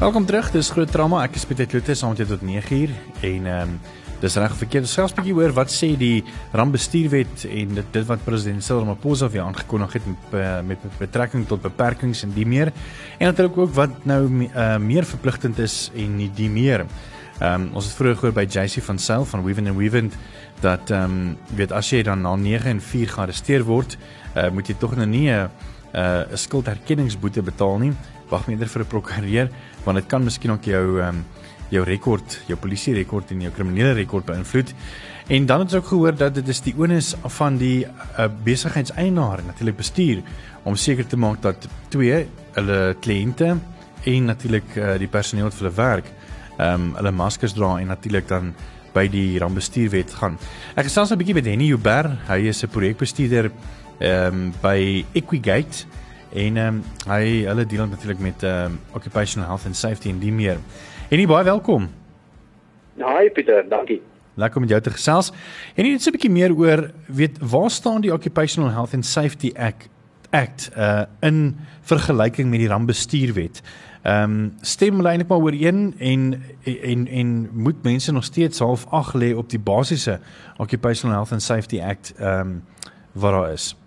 Welkom 0.00 0.26
terug. 0.26 0.50
Dis 0.50 0.70
groot 0.70 0.90
drama. 0.90 1.22
Ek 1.22 1.34
is 1.36 1.46
Kloete 1.46 1.94
saam 1.94 2.10
met 2.10 2.18
jou 2.18 2.28
tot 2.28 2.42
9uur 2.42 2.90
en 3.20 3.46
ehm 3.46 3.62
um, 3.62 3.80
dis 4.20 4.36
reg 4.36 4.54
verkeerd. 4.56 4.88
Selfs 4.88 5.14
bietjie 5.16 5.34
hoor 5.36 5.54
wat 5.56 5.72
sê 5.72 5.94
die 5.98 6.24
rampbestuurwet 6.56 7.46
en 7.48 7.78
dit 7.78 7.92
dit 7.94 8.08
wat 8.08 8.24
president 8.24 8.64
Cyril 8.64 8.84
Ramaphosa 8.84 9.30
weer 9.32 9.46
aangekondig 9.46 9.96
het 9.98 10.06
met, 10.06 10.34
eh, 10.40 10.60
met 10.66 10.84
betrekking 10.98 11.46
tot 11.48 11.62
beperkings 11.62 12.22
en 12.26 12.34
die 12.34 12.46
meer. 12.46 12.72
En 13.18 13.26
natuurlik 13.26 13.58
ook 13.58 13.74
wat 13.74 14.04
nou 14.04 14.20
uh, 14.28 14.76
meer 14.78 15.04
verpligtend 15.04 15.58
is 15.58 15.90
en 15.94 16.16
nie 16.16 16.30
die 16.34 16.50
meer. 16.50 16.86
Ehm 17.40 17.54
um, 17.54 17.68
ons 17.74 17.86
het 17.88 17.94
vroeër 17.96 18.16
gehoor 18.20 18.32
by 18.36 18.44
JC 18.44 18.82
van 18.84 18.98
Sail 18.98 19.24
van 19.24 19.44
Weven 19.44 19.66
and 19.66 19.76
Weven 19.76 20.12
dat 20.60 20.90
ehm 20.90 21.04
um, 21.04 21.36
weet 21.56 21.72
as 21.72 21.90
jy 21.90 22.02
dan 22.02 22.20
na 22.20 22.34
9 22.36 22.70
en 22.70 22.80
4 22.80 23.08
gearresteer 23.08 23.64
word, 23.64 23.96
uh, 24.36 24.50
moet 24.50 24.68
jy 24.68 24.74
tog 24.78 24.96
nou 24.96 25.06
nie 25.06 25.30
'n 25.30 25.48
'n 25.92 26.36
skulderkenningsboete 26.36 27.42
betaal 27.42 27.78
nie. 27.78 27.92
Wag 28.28 28.46
meer 28.46 28.68
vir 28.68 28.82
'n 28.82 28.86
prokureur 28.86 29.48
want 29.84 29.96
dit 29.96 30.06
kan 30.06 30.24
miskien 30.24 30.50
ook 30.50 30.64
jou 30.64 31.00
ehm 31.00 31.08
um, 31.08 31.24
jou 31.70 31.84
rekord, 31.86 32.40
jou 32.48 32.58
polisie 32.58 32.94
rekord 32.94 33.30
en 33.30 33.46
jou 33.46 33.52
kriminele 33.54 33.94
rekord 33.98 34.26
beïnvloed. 34.26 34.74
En 35.30 35.46
dan 35.46 35.62
het 35.62 35.70
ons 35.70 35.78
ook 35.78 35.90
gehoor 35.92 36.16
dat 36.18 36.34
dit 36.34 36.48
is 36.48 36.60
die 36.66 36.74
onus 36.78 37.14
van 37.38 37.58
die 37.60 37.84
uh, 37.86 38.26
besigheidseienaar 38.44 39.44
natuurlik 39.46 39.76
bestuur 39.78 40.22
om 40.66 40.76
seker 40.76 41.06
te 41.06 41.16
maak 41.16 41.42
dat 41.42 41.68
twee 41.88 42.24
hulle 42.56 42.80
kliënte 43.00 43.54
en 44.10 44.24
natuurlik 44.24 44.74
uh, 44.76 44.96
die 44.98 45.08
personeel 45.08 45.46
wat 45.46 45.54
vir 45.54 45.68
hulle 45.68 45.78
werk, 45.78 46.12
ehm 46.58 46.90
um, 46.90 46.92
hulle 46.98 47.14
maskers 47.14 47.54
dra 47.54 47.76
en 47.78 47.92
natuurlik 47.92 48.26
dan 48.28 48.52
by 48.92 49.06
die 49.08 49.38
rampbestuurwet 49.38 50.10
gaan. 50.18 50.38
Ek 50.74 50.88
gesels 50.88 51.12
'n 51.12 51.18
bietjie 51.20 51.34
met 51.38 51.46
Henny 51.46 51.70
Huber, 51.70 52.10
hy 52.26 52.48
is 52.50 52.64
'n 52.64 52.68
projekbestuurder 52.68 53.50
ehm 54.00 54.34
um, 54.34 54.52
by 54.62 55.04
Equigate 55.12 55.86
en 56.32 56.56
ehm 56.56 56.74
um, 56.74 56.82
hy 57.10 57.42
hulle 57.46 57.66
deel 57.66 57.86
natuurlik 57.86 58.18
met 58.18 58.42
ehm 58.42 58.64
um, 58.64 58.78
occupational 58.94 59.48
health 59.48 59.66
and 59.66 59.76
safety 59.76 60.08
en 60.08 60.18
die 60.18 60.32
meer. 60.32 60.58
Henny, 61.08 61.26
baie 61.26 61.44
welkom. 61.44 61.88
Hi 63.00 63.30
Pieter, 63.34 63.68
dankie. 63.68 64.00
Lekker 64.34 64.56
om 64.56 64.62
met 64.62 64.70
jou 64.70 64.82
te 64.82 64.90
gesels. 64.90 65.32
En 65.74 65.84
net 65.84 66.02
so 66.02 66.10
'n 66.10 66.12
bietjie 66.12 66.30
meer 66.30 66.54
oor 66.54 66.90
weet 67.06 67.38
waar 67.38 67.70
staan 67.70 68.00
die 68.00 68.12
Occupational 68.12 68.70
Health 68.70 68.94
and 68.94 69.06
Safety 69.06 69.52
Act 69.56 69.88
Act 70.30 70.70
uh 70.76 71.02
in 71.20 71.58
vergelyking 71.80 72.50
met 72.50 72.58
die 72.58 72.68
rampbestuurwet. 72.68 73.62
Ehm 74.02 74.22
um, 74.22 74.52
stem 74.60 74.94
hulle 74.96 75.08
eintlik 75.08 75.28
maar 75.28 75.38
ooreen 75.38 75.94
en 75.98 76.42
en 76.64 77.06
en 77.08 77.48
moet 77.52 77.82
mense 77.82 78.12
nog 78.12 78.24
steeds 78.24 78.58
half 78.58 78.86
ag 78.86 79.14
lê 79.14 79.34
op 79.34 79.50
die 79.50 79.58
basiese 79.58 80.20
Occupational 80.56 81.16
Health 81.16 81.32
and 81.32 81.42
Safety 81.42 81.80
Act 81.80 82.14
ehm 82.16 82.40
um, 82.40 82.64
wat 83.12 83.32
daar 83.32 83.52
is. 83.52 83.79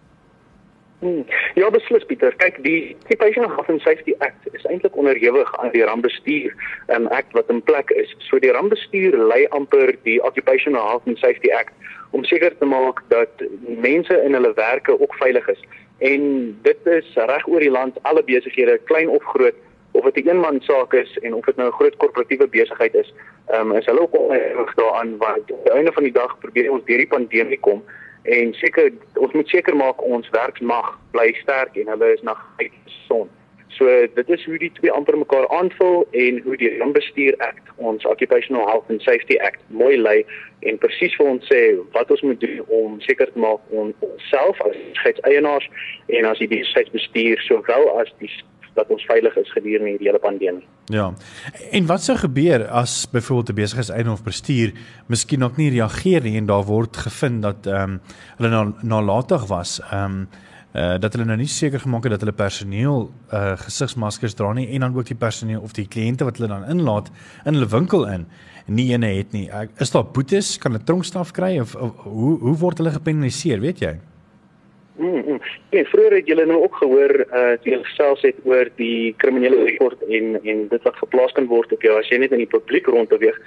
Hmm. 1.03 1.25
Ja, 1.53 1.67
beslis 1.69 2.05
Pieter. 2.07 2.31
Kyk, 2.39 2.61
die 2.63 2.95
Occupational 3.03 3.49
Health 3.49 3.69
and 3.69 3.81
Safety 3.81 4.13
Act 4.23 4.45
is 4.55 4.63
eintlik 4.71 4.95
onderhewig 4.95 5.49
aan 5.59 5.73
die 5.73 5.83
rampbestuur 5.83 6.53
um, 6.95 7.09
Act 7.11 7.33
wat 7.35 7.49
in 7.51 7.59
plek 7.67 7.89
is. 7.99 8.13
So 8.23 8.39
die 8.39 8.53
rampbestuur 8.55 9.17
lei 9.27 9.41
amper 9.51 9.91
die 10.07 10.21
Occupational 10.23 10.87
Health 10.87 11.09
and 11.11 11.19
Safety 11.19 11.51
Act 11.51 11.75
om 12.15 12.23
seker 12.23 12.55
te 12.55 12.69
maak 12.71 13.01
dat 13.11 13.43
mense 13.83 14.15
in 14.23 14.37
hulle 14.37 14.53
werke 14.55 14.95
ook 14.95 15.17
veilig 15.19 15.49
is. 15.51 15.59
En 15.99 16.23
dit 16.63 16.87
is 16.93 17.09
reg 17.15 17.47
oor 17.51 17.65
die 17.65 17.73
land 17.73 17.99
alle 18.07 18.23
besighede, 18.23 18.77
klein 18.87 19.11
of 19.11 19.27
groot, 19.33 19.59
of 19.91 20.07
dit 20.07 20.23
'n 20.23 20.29
eenman 20.29 20.61
saak 20.63 20.93
is 20.93 21.11
en 21.19 21.35
of 21.35 21.43
dit 21.45 21.59
nou 21.59 21.67
'n 21.67 21.79
groot 21.81 21.97
korporatiewe 21.97 22.47
besigheid 22.47 22.95
is, 22.95 23.11
ehm 23.51 23.71
um, 23.71 23.75
is 23.75 23.85
hulle 23.91 24.07
ook 24.07 24.15
onderhewig 24.19 24.73
daaraan 24.79 25.17
want 25.17 25.51
aan 25.51 25.67
die 25.67 25.75
einde 25.75 25.91
van 25.91 26.03
die 26.03 26.15
dag 26.15 26.39
probeer 26.39 26.71
ons 26.71 26.85
deur 26.85 27.03
die 27.03 27.13
pandemie 27.15 27.59
kom 27.59 27.83
en 28.23 28.53
seker 28.53 28.91
ons 29.13 29.33
moet 29.33 29.47
seker 29.47 29.75
maak 29.75 30.01
ons 30.01 30.29
werksmag 30.35 30.91
bly 31.11 31.31
sterk 31.41 31.75
en 31.77 31.87
hulle 31.87 32.13
is 32.13 32.21
nog 32.21 32.39
gesond. 32.57 33.31
So 33.77 33.89
dit 34.15 34.29
is 34.29 34.45
hoe 34.45 34.57
die 34.61 34.71
twee 34.77 34.91
amper 34.91 35.17
mekaar 35.17 35.47
aanvul 35.49 36.05
en 36.11 36.39
hoe 36.45 36.57
die 36.57 36.69
Landbestuur 36.77 37.35
Act 37.37 37.71
ons 37.75 38.05
Occupational 38.05 38.67
Health 38.67 38.89
and 38.89 39.01
Safety 39.01 39.39
Act 39.41 39.61
mooi 39.67 39.97
lei 39.97 40.19
en 40.69 40.77
presies 40.77 41.15
vir 41.17 41.31
ons 41.31 41.47
sê 41.49 41.61
wat 41.95 42.11
ons 42.13 42.21
moet 42.21 42.39
doen 42.43 42.61
om 42.67 42.99
seker 43.01 43.31
te 43.33 43.41
maak 43.41 43.73
ons 43.73 44.05
self 44.29 44.61
as 44.67 44.77
besigheidseienaars 44.77 45.69
en 46.19 46.29
as 46.29 46.41
die 46.43 46.51
besigheidsbestuur 46.53 47.41
sowel 47.47 47.89
as 47.97 48.13
die 48.21 48.29
dat 48.73 48.89
ons 48.89 49.05
veilig 49.05 49.35
is 49.37 49.51
gedurende 49.51 49.89
hierdie 49.89 50.07
hele 50.07 50.19
pandemie. 50.19 50.65
Ja. 50.91 51.13
En 51.71 51.85
wat 51.85 52.03
sou 52.03 52.17
gebeur 52.17 52.67
as 52.67 53.05
byvoorbeeld 53.11 53.49
'n 53.49 53.61
besigheidseienaar 53.61 54.13
of 54.13 54.23
bestuur 54.23 54.73
miskien 55.07 55.43
ook 55.43 55.57
nie 55.57 55.69
reageer 55.69 56.21
nie 56.21 56.37
en 56.37 56.45
daar 56.45 56.63
word 56.63 56.97
gevind 56.97 57.41
dat 57.41 57.67
ehm 57.67 57.91
um, 57.91 58.01
hulle 58.37 58.73
nalatig 58.81 59.45
was? 59.47 59.79
Ehm 59.91 60.03
um, 60.03 60.27
uh 60.73 60.99
dat 60.99 61.13
hulle 61.13 61.25
nou 61.25 61.37
nie 61.37 61.47
seker 61.47 61.79
gemaak 61.79 62.03
het 62.03 62.11
dat 62.11 62.19
hulle 62.19 62.33
personeel 62.33 63.11
uh 63.33 63.57
gesigsmaskers 63.57 64.33
dra 64.33 64.53
nie 64.53 64.67
en 64.73 64.79
dan 64.79 64.95
ook 64.95 65.05
die 65.05 65.15
personeel 65.15 65.61
of 65.61 65.71
die 65.71 65.87
kliënte 65.87 66.23
wat 66.23 66.37
hulle 66.37 66.49
dan 66.49 66.65
inlaat 66.65 67.11
in 67.45 67.53
hulle 67.53 67.69
winkel 67.69 68.07
in 68.07 68.25
nie 68.65 68.91
ene 68.93 69.07
het 69.17 69.31
nie. 69.31 69.49
Is 69.77 69.91
daar 69.91 70.05
boetes? 70.05 70.57
Kan 70.57 70.71
hulle 70.71 70.83
tronkstraf 70.83 71.31
kry 71.31 71.59
of, 71.59 71.75
of 71.75 71.95
hoe 72.03 72.39
hoe 72.39 72.57
word 72.57 72.77
hulle 72.77 72.91
gepenaliseer, 72.91 73.59
weet 73.59 73.79
jy? 73.79 73.99
Mm, 74.95 75.23
mm. 75.27 75.39
Ja, 75.69 75.83
vroeër 75.89 76.13
het 76.19 76.27
julle 76.29 76.45
nou 76.45 76.59
ook 76.61 76.75
gehoor 76.75 77.13
uh 77.33 77.53
julle 77.65 77.83
gesels 77.83 78.21
het 78.21 78.37
oor 78.45 78.69
die 78.77 79.13
kriminele 79.17 79.63
rekord 79.65 80.01
en 80.05 80.37
en 80.43 80.67
dit 80.69 80.83
wat 80.85 80.99
geplaas 81.01 81.33
kan 81.33 81.47
word 81.49 81.73
op 81.73 81.81
jou 81.81 81.95
as 81.97 82.11
jy 82.11 82.19
net 82.21 82.35
in 82.35 82.43
die 82.43 82.51
publiek 82.51 82.85
rondbeweeg. 82.85 83.39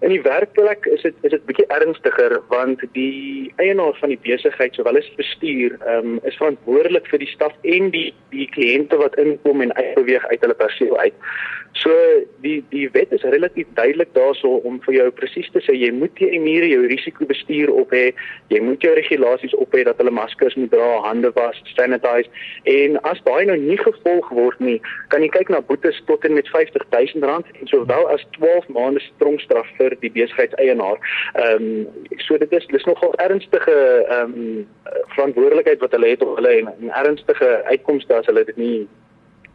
In 0.00 0.14
die 0.14 0.22
werkplek 0.24 0.88
is 0.92 1.04
dit 1.04 1.20
is 1.20 1.34
dit 1.34 1.44
bietjie 1.50 1.68
ernstiger 1.76 2.38
want 2.48 2.80
die 2.96 3.52
eienaar 3.60 3.92
van 4.00 4.14
die 4.14 4.20
besigheid 4.24 4.74
sowel 4.74 4.96
as 4.96 5.12
bestuur 5.20 5.76
um 5.98 6.16
is 6.24 6.40
verantwoordelik 6.40 7.12
vir 7.12 7.24
die 7.26 7.32
staf 7.34 7.52
en 7.76 7.92
die 7.92 8.08
die 8.32 8.48
kliënte 8.56 8.96
wat 8.96 9.20
inkom 9.20 9.60
en 9.66 9.76
uitbeweeg 9.76 10.24
uit 10.32 10.40
hulle 10.40 10.60
perseel 10.64 10.96
uit. 10.96 11.28
So 11.76 11.92
die 12.40 12.64
die 12.70 12.88
wet 12.92 13.12
is 13.12 13.22
relatief 13.22 13.66
duidelik 13.74 14.08
daarso 14.14 14.48
om 14.68 14.78
vir 14.86 14.94
jou 14.94 15.06
presies 15.18 15.48
te 15.52 15.60
sê 15.60 15.74
jy 15.76 15.90
moet 15.92 16.20
jy 16.22 16.30
emire 16.38 16.68
jou 16.70 16.86
risiko 16.88 17.26
bestuur 17.28 17.72
op 17.82 17.90
hê, 17.92 18.06
jy 18.52 18.60
moet 18.64 18.84
jou 18.84 18.92
regulasies 18.96 19.52
op 19.60 19.74
hê 19.76 19.82
dat 19.84 19.98
hulle 20.00 20.14
maskers 20.14 20.56
moet 20.56 20.70
dra, 20.72 20.88
hande 21.04 21.32
was, 21.36 21.58
sanitize 21.74 22.30
en 22.72 22.96
as 23.10 23.20
daai 23.26 23.44
nou 23.50 23.56
nie 23.60 23.76
gevolg 23.82 24.30
word 24.38 24.62
nie, 24.64 24.78
kan 25.12 25.24
jy 25.24 25.28
kyk 25.34 25.52
na 25.52 25.60
boetes 25.68 25.98
tot 26.08 26.24
en 26.24 26.36
met 26.38 26.48
R50000 26.48 27.26
en 27.26 27.70
sowel 27.72 28.08
as 28.14 28.24
12 28.38 28.70
maande 28.76 29.02
tronkstraf 29.20 29.68
vir 29.76 29.98
die 30.04 30.12
besigheidseienaar. 30.14 31.02
Ehm 31.42 31.66
um, 31.66 32.06
so 32.24 32.38
dit 32.40 32.52
is 32.56 32.64
dis 32.72 32.88
nogal 32.88 33.12
ernstige 33.26 33.74
ehm 34.06 34.32
um, 34.32 34.64
verantwoordelikheid 35.12 35.84
wat 35.84 35.92
hulle 35.98 36.14
het 36.14 36.24
op 36.24 36.38
hulle 36.40 36.54
en, 36.62 36.72
en 36.72 36.94
ernstige 37.02 37.52
uitkomste 37.68 38.16
as 38.16 38.32
hulle 38.32 38.46
dit 38.48 38.64
nie 38.64 38.78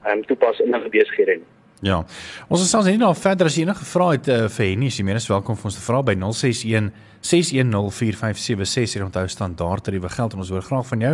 ehm 0.05 0.19
um, 0.19 0.23
toepas 0.29 0.61
in 0.61 0.77
hulle 0.77 0.93
besighede 0.93 1.39
nie. 1.41 1.49
Ja. 1.81 2.03
Ons 2.45 2.61
sal 2.69 2.83
sien 2.85 3.00
nou 3.01 3.09
verder 3.17 3.47
as 3.50 3.55
enige 3.57 3.85
vrae 3.89 4.19
het 4.19 4.27
uh, 4.29 4.43
vir 4.53 4.67
Henny, 4.67 4.91
jy 4.93 5.05
menes 5.05 5.25
welkom 5.29 5.57
vir 5.57 5.71
ons 5.71 5.77
te 5.79 5.81
vra 5.81 6.03
by 6.05 6.13
061 6.13 6.91
6104576 7.25 9.00
en 9.00 9.07
onthou 9.07 9.23
standaard 9.29 9.85
tariewe 9.85 10.09
geld 10.13 10.35
en 10.35 10.43
ons 10.43 10.51
hoor 10.53 10.65
graag 10.65 10.85
van 10.91 11.05
jou. 11.07 11.13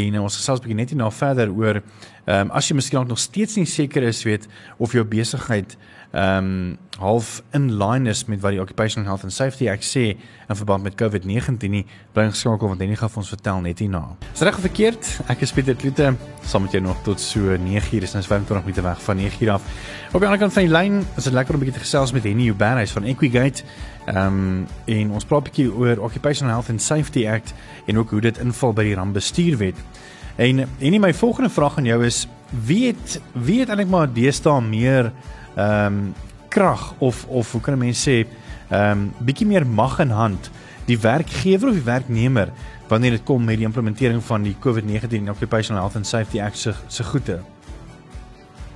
En 0.00 0.16
uh, 0.16 0.22
ons 0.24 0.38
gesels 0.40 0.60
'n 0.60 0.64
bietjie 0.64 0.78
net 0.80 0.94
hierna 0.94 1.10
verder 1.12 1.52
oor 1.52 1.82
ehm 1.82 2.48
um, 2.48 2.50
as 2.56 2.68
jy 2.68 2.76
miskien 2.76 3.08
nog 3.08 3.20
steeds 3.20 3.56
nie 3.56 3.66
seker 3.68 4.02
is 4.02 4.24
weet 4.24 4.48
of 4.78 4.92
jou 4.92 5.04
besigheid 5.04 5.76
ehm 6.10 6.44
um, 6.44 6.78
half 6.98 7.42
in 7.50 7.76
line 7.76 8.08
is 8.08 8.24
met 8.24 8.40
wat 8.40 8.50
die 8.50 8.60
Occupational 8.60 9.06
Health 9.06 9.22
and 9.22 9.32
Safety 9.32 9.68
Act 9.70 9.84
sê 9.84 10.16
in 10.48 10.56
verband 10.56 10.82
met 10.82 10.96
COVID-19 10.98 11.68
nie 11.70 11.84
bly 12.12 12.24
geskakel 12.30 12.68
want 12.72 12.80
Henny 12.80 12.96
gaan 12.98 13.12
vir 13.12 13.20
ons 13.22 13.28
vertel 13.28 13.60
net 13.60 13.78
hierna. 13.78 14.00
Is 14.32 14.40
reg 14.42 14.56
of 14.56 14.64
verkeerd? 14.64 15.10
Ek 15.30 15.44
is 15.46 15.52
Pieter 15.52 15.76
Kloete 15.78 16.14
saam 16.42 16.64
met 16.64 16.74
jou 16.74 16.82
nog 16.82 17.02
tot 17.06 17.20
so 17.20 17.54
9:00 17.54 18.02
is 18.02 18.16
nou 18.16 18.24
25 18.24 18.64
minute 18.64 18.82
weg 18.82 19.02
van 19.02 19.20
9:00 19.20 19.52
af. 19.52 19.62
Op 20.12 20.20
die 20.20 20.26
ander 20.26 20.40
kant 20.40 20.52
van 20.52 20.62
die 20.62 20.72
lyn 20.72 21.04
is 21.16 21.24
dit 21.24 21.32
lekker 21.32 21.54
om 21.54 21.60
'n 21.60 21.64
bietjie 21.64 21.78
te 21.78 21.86
gesels 21.86 22.12
met 22.12 22.24
Henny 22.24 22.48
Uberhuis 22.48 22.92
van 22.92 23.04
Equigate. 23.04 23.62
Ehm 24.06 24.26
um, 24.26 24.66
en 24.86 25.10
ons 25.10 25.24
praat 25.24 25.40
'n 25.40 25.44
bietjie 25.44 25.74
oor 25.74 25.98
Occupational 25.98 26.52
Health 26.52 26.70
and 26.70 26.82
Safety 26.82 27.28
Act 27.28 27.54
en 27.86 27.98
ook 27.98 28.10
hoe 28.10 28.20
dit 28.20 28.38
inval 28.38 28.72
by 28.72 28.82
die 28.82 28.94
rampbestuurwet. 28.94 29.76
En 30.36 30.68
en 30.78 31.00
my 31.00 31.14
volgende 31.14 31.50
vraag 31.50 31.76
aan 31.76 31.84
jou 31.84 32.04
is 32.04 32.26
wie 32.50 32.86
het 32.86 33.20
wie 33.32 33.60
het 33.60 33.68
eintlik 33.68 33.88
maar 33.88 34.12
deesdae 34.12 34.60
meer 34.60 35.12
ehm 35.58 35.86
um, 35.86 36.14
krag 36.48 36.94
of 36.98 37.26
of 37.28 37.52
hoe 37.52 37.60
kan 37.60 37.74
'n 37.74 37.78
mens 37.78 38.08
sê 38.08 38.24
ehm 38.70 38.90
um, 38.90 39.12
bietjie 39.18 39.46
meer 39.46 39.66
mag 39.66 39.98
in 39.98 40.10
hand 40.10 40.50
die 40.86 40.98
werkgewer 41.00 41.68
of 41.68 41.74
die 41.74 41.84
werknemer 41.84 42.48
wanneer 42.88 43.10
dit 43.10 43.24
kom 43.24 43.44
met 43.44 43.56
die 43.60 43.66
implementering 43.66 44.22
van 44.24 44.42
die 44.42 44.56
COVID-19 44.64 45.28
Occupational 45.28 45.82
Health 45.82 45.96
and 45.96 46.06
Safety 46.06 46.40
Act 46.40 46.58
se 46.58 46.72
se 46.88 47.04
goede. 47.04 47.40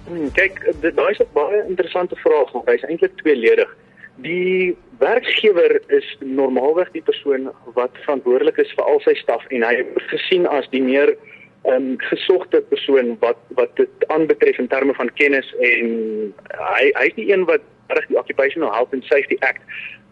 Hmm, 0.09 0.29
kyk, 0.37 0.59
dit 0.81 0.97
daai 0.97 1.11
is 1.11 1.21
'n 1.21 1.33
baie 1.33 1.65
interessante 1.69 2.17
vraag 2.17 2.53
want 2.53 2.67
hy's 2.67 2.85
eintlik 2.85 3.17
tweeledig. 3.17 3.77
Die 4.17 4.77
werkgewer 4.99 5.81
is 5.87 6.17
normaalweg 6.21 6.91
die 6.93 7.03
persoon 7.03 7.51
wat 7.75 7.91
verantwoordelik 8.05 8.57
is 8.57 8.73
vir 8.77 8.85
al 8.85 9.01
sy 9.01 9.15
staf 9.15 9.47
en 9.49 9.62
hy 9.62 9.77
word 9.83 10.09
gesien 10.11 10.47
as 10.47 10.69
die 10.71 10.83
meer 10.83 11.17
'n 11.64 11.73
um, 11.73 11.95
gesogte 11.99 12.61
persoon 12.69 13.16
wat 13.21 13.37
wat 13.49 13.71
dit 13.76 14.07
aanbetref 14.07 14.59
in 14.59 14.69
terme 14.69 14.95
van 14.95 15.12
kennis 15.14 15.54
en 15.59 15.88
hy 16.49 16.90
hy's 16.99 17.14
die 17.14 17.33
een 17.33 17.45
wat 17.45 17.61
reg 17.87 18.07
die 18.07 18.19
Occupational 18.19 18.73
Health 18.73 18.92
and 18.92 19.04
Safety 19.04 19.37
Act 19.40 19.62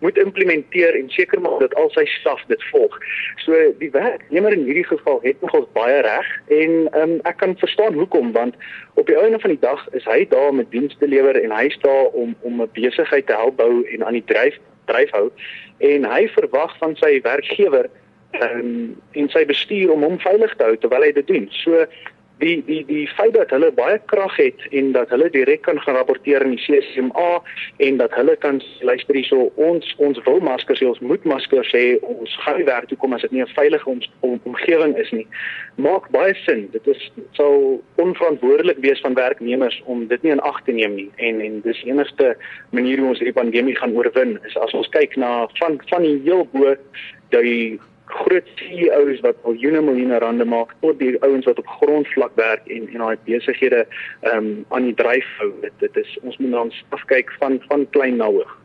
moet 0.01 0.19
implementeer 0.19 0.95
en 0.95 1.11
seker 1.11 1.41
maak 1.41 1.61
dat 1.61 1.75
al 1.75 1.91
sy 1.93 2.05
staf 2.05 2.41
dit 2.49 2.63
volg. 2.71 2.97
So 3.45 3.57
die 3.79 3.91
werknemer 3.91 4.53
in 4.57 4.65
hierdie 4.65 4.87
geval 4.87 5.21
het 5.23 5.41
nogals 5.45 5.69
baie 5.77 6.01
reg 6.07 6.29
en 6.49 6.77
um, 6.97 7.19
ek 7.29 7.37
kan 7.43 7.57
verstaan 7.61 7.99
hoekom 7.99 8.33
want 8.33 8.57
op 8.95 9.07
die 9.07 9.19
einde 9.21 9.41
van 9.41 9.55
die 9.55 9.61
dag 9.61 9.83
is 9.99 10.05
hy 10.09 10.25
daar 10.31 10.49
om 10.49 10.61
'n 10.61 10.71
diens 10.71 10.97
te 10.99 11.09
lewer 11.09 11.37
en 11.43 11.53
hy 11.53 11.69
staan 11.69 12.13
om 12.13 12.35
om 12.41 12.63
'n 12.63 12.71
besigheid 12.73 13.27
te 13.27 13.37
help 13.37 13.57
bou 13.57 13.85
en 13.85 14.05
aan 14.05 14.19
die 14.19 14.29
dryf 14.33 14.57
dryf 14.85 15.11
hou 15.11 15.31
en 15.79 16.05
hy 16.05 16.29
verwag 16.29 16.79
van 16.79 16.97
sy 16.97 17.21
werkgewer 17.21 17.91
um, 18.39 18.97
en 19.13 19.29
sy 19.29 19.45
bestuur 19.45 19.93
om 19.93 20.03
hom 20.07 20.19
veilig 20.23 20.57
te 20.57 20.65
hou 20.65 20.77
terwyl 20.77 21.07
hy 21.07 21.13
dit 21.13 21.27
doen. 21.27 21.49
So 21.63 21.87
die 22.41 22.63
die 22.65 22.85
die 22.89 23.07
feit 23.17 23.35
dat 23.35 23.51
hulle 23.53 23.69
baie 23.77 23.99
krag 24.13 24.37
het 24.41 24.63
en 24.77 24.93
dat 24.93 25.11
hulle 25.13 25.29
direk 25.33 25.63
kan 25.67 25.81
gaan 25.81 25.97
rapporteer 25.99 26.45
in 26.47 26.55
die 26.57 26.63
CCMA 26.65 27.43
en 27.87 27.99
dat 28.01 28.15
hulle 28.17 28.37
kan 28.37 28.61
luister 28.81 29.19
hierso 29.19 29.51
ons 29.69 29.95
ons 29.99 30.21
wil 30.29 30.41
maskers 30.49 30.81
hê 30.81 30.89
ons 30.89 31.03
moet 31.11 31.27
maskers 31.33 31.73
hê 31.77 31.85
ons 32.15 32.37
gaan 32.45 32.63
werk 32.69 32.89
toe 32.89 32.99
kom 33.03 33.17
as 33.17 33.27
dit 33.27 33.37
nie 33.37 33.43
'n 33.45 33.55
veilige 33.57 33.91
om, 33.91 34.01
om, 34.21 34.41
omgewing 34.45 34.97
is 34.97 35.11
nie. 35.11 35.27
Maak 35.77 36.09
baie 36.11 36.35
sin. 36.47 36.69
Dit 36.73 36.87
is 36.87 37.11
sou 37.33 37.83
onverantwoordelik 37.97 38.81
wees 38.81 39.01
van 39.01 39.15
werknemers 39.15 39.83
om 39.85 40.07
dit 40.07 40.23
nie 40.23 40.33
in 40.33 40.41
ag 40.41 40.63
te 40.65 40.73
neem 40.73 40.95
nie. 40.95 41.11
En 41.17 41.41
en 41.41 41.61
dis 41.61 41.85
enigste 41.85 42.37
manier 42.71 42.99
hoe 42.99 43.09
ons 43.09 43.19
hierdie 43.19 43.41
pandemie 43.43 43.77
gaan 43.77 43.97
oorwin 43.97 44.39
is 44.47 44.57
as 44.57 44.75
ons 44.75 44.89
kyk 44.89 45.17
na 45.17 45.47
van 45.61 45.81
van 45.93 46.03
die 46.03 46.21
heel 46.25 46.49
bo 46.53 46.77
die 47.31 47.81
groot 48.11 48.47
CEOs 48.59 49.21
wat 49.25 49.37
miljoene 49.45 49.83
miljoene 49.85 50.19
rande 50.23 50.45
maak 50.45 50.75
tot 50.81 50.99
die 50.99 51.17
ouens 51.27 51.47
wat 51.49 51.59
op 51.59 51.69
grondvlak 51.81 52.37
werk 52.41 52.67
en 52.69 52.89
en 52.89 53.05
daai 53.05 53.19
besighede 53.25 53.85
ehm 53.87 54.37
um, 54.37 54.65
aan 54.69 54.89
die 54.89 54.95
dryf 54.95 55.29
hou. 55.39 55.53
Dit 55.61 55.73
dit 55.85 56.01
is 56.05 56.17
ons 56.23 56.39
moet 56.39 56.59
ons 56.65 56.83
afkyk 56.97 57.33
van 57.39 57.61
van 57.69 57.87
klein 57.91 58.17
na 58.17 58.31
hoog. 58.31 58.57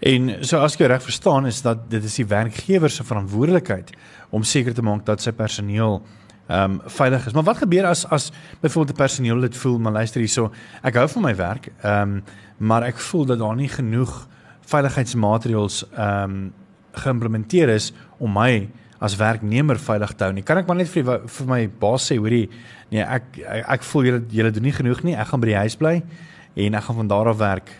En 0.00 0.44
so 0.44 0.58
as 0.58 0.76
ek 0.76 0.88
reg 0.90 1.02
verstaan 1.02 1.46
is 1.46 1.62
dat 1.62 1.86
dit 1.90 2.04
is 2.04 2.18
die 2.20 2.28
werkgewer 2.28 2.90
se 2.90 3.04
verantwoordelikheid 3.04 3.94
om 4.30 4.42
seker 4.42 4.74
te 4.74 4.82
maak 4.82 5.06
dat 5.06 5.22
sy 5.22 5.32
personeel 5.32 6.02
ehm 6.48 6.76
um, 6.76 6.80
veilig 6.84 7.26
is. 7.26 7.32
Maar 7.32 7.48
wat 7.50 7.62
gebeur 7.62 7.86
as 7.88 8.04
as 8.12 8.32
byvoorbeeld 8.60 8.96
die 8.96 9.02
personeel 9.04 9.40
dit 9.40 9.56
voel 9.56 9.78
maar 9.78 9.92
luister 9.92 10.20
hierso, 10.20 10.50
ek 10.82 10.98
hou 11.00 11.08
van 11.08 11.22
my 11.30 11.34
werk, 11.36 11.70
ehm 11.82 12.18
um, 12.18 12.22
maar 12.58 12.84
ek 12.86 13.00
voel 13.02 13.24
dat 13.26 13.38
daar 13.38 13.56
nie 13.56 13.68
genoeg 13.68 14.12
veiligheidsmaatreëls 14.70 15.84
ehm 15.92 16.36
um, 16.36 16.52
geïmplementeer 17.02 17.72
is 17.74 17.92
om 18.18 18.32
my 18.34 18.66
as 19.04 19.16
werknemer 19.20 19.78
veilig 19.80 20.14
te 20.16 20.26
hou 20.26 20.32
nie. 20.32 20.44
Kan 20.46 20.60
ek 20.60 20.68
maar 20.68 20.78
net 20.78 20.90
vir 20.92 21.24
vir 21.28 21.48
my 21.48 21.60
baas 21.80 22.08
sê, 22.08 22.18
hoorie, 22.20 22.46
nee, 22.92 23.02
ek 23.02 23.40
ek, 23.42 23.64
ek 23.76 23.88
voel 23.90 24.08
julle 24.08 24.20
julle 24.32 24.52
doen 24.54 24.68
nie 24.68 24.76
genoeg 24.76 25.02
nie. 25.04 25.16
Ek 25.18 25.32
gaan 25.32 25.42
by 25.42 25.50
die 25.50 25.58
huis 25.64 25.76
bly 25.80 25.96
en 26.64 26.78
ek 26.78 26.86
gaan 26.86 27.00
van 27.02 27.10
daar 27.10 27.32
af 27.34 27.40
werk. 27.42 27.72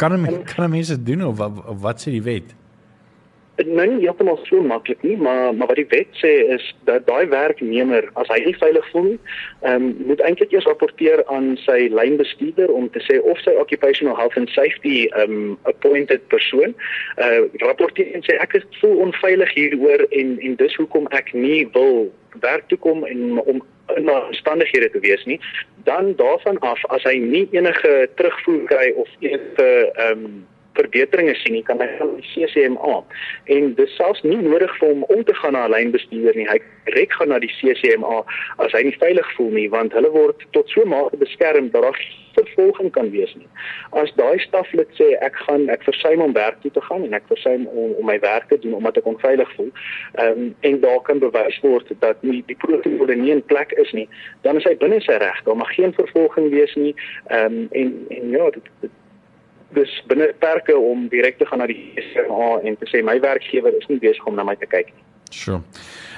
Kan 0.00 0.18
ek 0.18 0.42
kan 0.50 0.68
mense 0.70 0.98
doen 1.00 1.24
of 1.30 1.38
wat, 1.40 1.62
wat 1.86 2.02
sê 2.02 2.12
die 2.12 2.24
wet? 2.24 2.52
Dit 3.62 3.74
nou 3.78 3.86
nie 3.88 4.02
heeltemal 4.04 4.38
so 4.48 4.62
maklik 4.66 5.02
nie, 5.06 5.16
maar 5.16 5.54
maar 5.54 5.70
wat 5.70 5.80
die 5.80 5.88
wet 5.94 6.20
sê 6.20 6.32
is 6.56 6.64
dat 6.88 7.06
daai 7.06 7.26
werknemer 7.32 8.08
as 8.20 8.30
hy 8.32 8.38
nie 8.46 8.56
veilig 8.58 8.88
voel 8.92 9.08
nie, 9.10 9.18
ehm 9.62 9.88
um, 9.88 10.06
moet 10.10 10.22
eintlik 10.26 10.54
eers 10.54 10.68
rapporteer 10.70 11.24
aan 11.34 11.52
sy 11.64 11.88
lynbestuurder 11.94 12.72
om 12.72 12.88
te 12.94 13.02
sê 13.08 13.20
of 13.32 13.40
sy 13.44 13.54
occupational 13.64 14.18
health 14.18 14.38
and 14.40 14.50
safety 14.56 15.06
ehm 15.10 15.36
um, 15.36 15.58
appointed 15.74 16.26
persoon 16.34 16.74
eh 17.16 17.28
uh, 17.28 17.44
rapporteer 17.66 18.14
en 18.16 18.26
sê 18.26 18.38
ek 18.46 18.58
voel 18.80 18.98
onveilig 19.08 19.54
hieroor 19.58 20.06
en 20.10 20.38
en 20.40 20.58
dis 20.64 20.80
hoekom 20.80 21.06
ek 21.20 21.32
nie 21.32 21.62
wil 21.76 22.10
werk 22.40 22.68
toe 22.68 22.78
kom 22.78 23.04
en 23.04 23.38
om 23.40 23.62
in 23.96 24.04
na 24.04 24.26
omstandighede 24.26 24.90
te 24.90 24.98
wees 24.98 25.24
nie. 25.24 25.40
Dan 25.84 26.14
daarvan 26.16 26.58
af 26.58 26.84
as 26.84 27.02
hy 27.02 27.16
nie 27.18 27.48
enige 27.50 28.08
terugvoer 28.14 28.64
kry 28.70 28.88
of 28.96 29.08
enige 29.20 29.68
ehm 29.94 30.24
um, 30.24 30.40
verbeteringe 30.78 31.34
sien 31.34 31.56
nie, 31.58 31.64
kan 31.66 31.80
hy 31.82 31.88
gaan 31.98 32.14
die 32.16 32.28
CCMA. 32.32 33.02
En 33.56 33.74
dis 33.78 33.96
selfs 33.96 34.22
nie 34.26 34.40
nodig 34.40 34.72
vir 34.78 34.88
hom 34.88 35.04
om 35.14 35.24
te 35.24 35.34
gaan 35.34 35.52
na 35.52 35.66
'n 35.66 35.74
lynbestuurder 35.74 36.36
nie. 36.36 36.48
Hy 36.48 36.58
direk 36.84 37.12
gaan 37.12 37.28
na 37.28 37.38
die 37.38 37.52
CCMA 37.58 38.24
as 38.58 38.72
hy 38.72 38.82
nie 38.82 38.96
veilig 38.98 39.28
voel 39.36 39.50
nie, 39.50 39.68
want 39.70 39.92
hulle 39.92 40.10
word 40.10 40.44
tot 40.52 40.68
so 40.68 40.84
mate 40.84 41.16
beskerm 41.16 41.70
dat 41.70 41.82
daar 41.82 41.98
vervolging 42.32 42.90
kan 42.90 43.10
wees 43.10 43.34
nie. 43.34 43.48
As 43.90 44.12
daai 44.16 44.38
staflid 44.38 44.88
sê 44.98 45.12
ek 45.20 45.36
gaan 45.46 45.68
ek 45.72 45.84
versuim 45.88 46.22
om 46.24 46.32
werk 46.32 46.60
toe 46.62 46.70
te 46.70 46.80
gaan 46.88 47.04
en 47.04 47.16
ek 47.18 47.28
versuim 47.30 47.66
om 47.66 47.92
om 48.00 48.06
my 48.08 48.18
werk 48.24 48.48
te 48.48 48.58
doen 48.62 48.74
omdat 48.78 48.96
ek 48.96 49.10
onveilig 49.12 49.52
voel, 49.56 49.70
ehm 50.14 50.40
um, 50.46 50.54
en 50.60 50.80
daar 50.80 51.02
kan 51.08 51.18
bewys 51.22 51.60
word 51.66 51.92
dat 52.04 52.22
nie 52.22 52.42
die 52.46 52.56
protokolle 52.64 53.14
nie 53.14 53.34
in 53.36 53.44
plek 53.52 53.72
is 53.84 53.92
nie, 53.92 54.08
dan 54.42 54.56
is 54.56 54.66
hy 54.68 54.74
binne 54.80 55.00
sy 55.04 55.18
reg. 55.22 55.44
Daar 55.44 55.56
mag 55.56 55.74
geen 55.74 55.94
vervolging 55.98 56.50
wees 56.50 56.74
nie. 56.74 56.94
Ehm 57.28 57.62
um, 57.62 57.68
en 57.70 57.94
en 58.08 58.36
ja, 58.38 58.50
dit, 58.50 58.74
dit 58.80 58.98
dis 59.74 59.92
binne 60.10 60.32
perke 60.42 60.76
om 60.76 61.08
direk 61.12 61.38
te 61.38 61.46
gaan 61.46 61.62
na 61.62 61.68
die 61.70 61.92
SA 62.12 62.50
en 62.62 62.76
te 62.76 62.88
sê 62.90 63.02
my 63.04 63.18
werkgewer 63.20 63.74
is 63.78 63.88
nie 63.88 64.00
besig 64.02 64.26
om 64.26 64.36
na 64.36 64.44
my 64.44 64.56
te 64.60 64.68
kyk 64.68 64.92
nie. 64.92 65.04
Sure. 65.32 65.62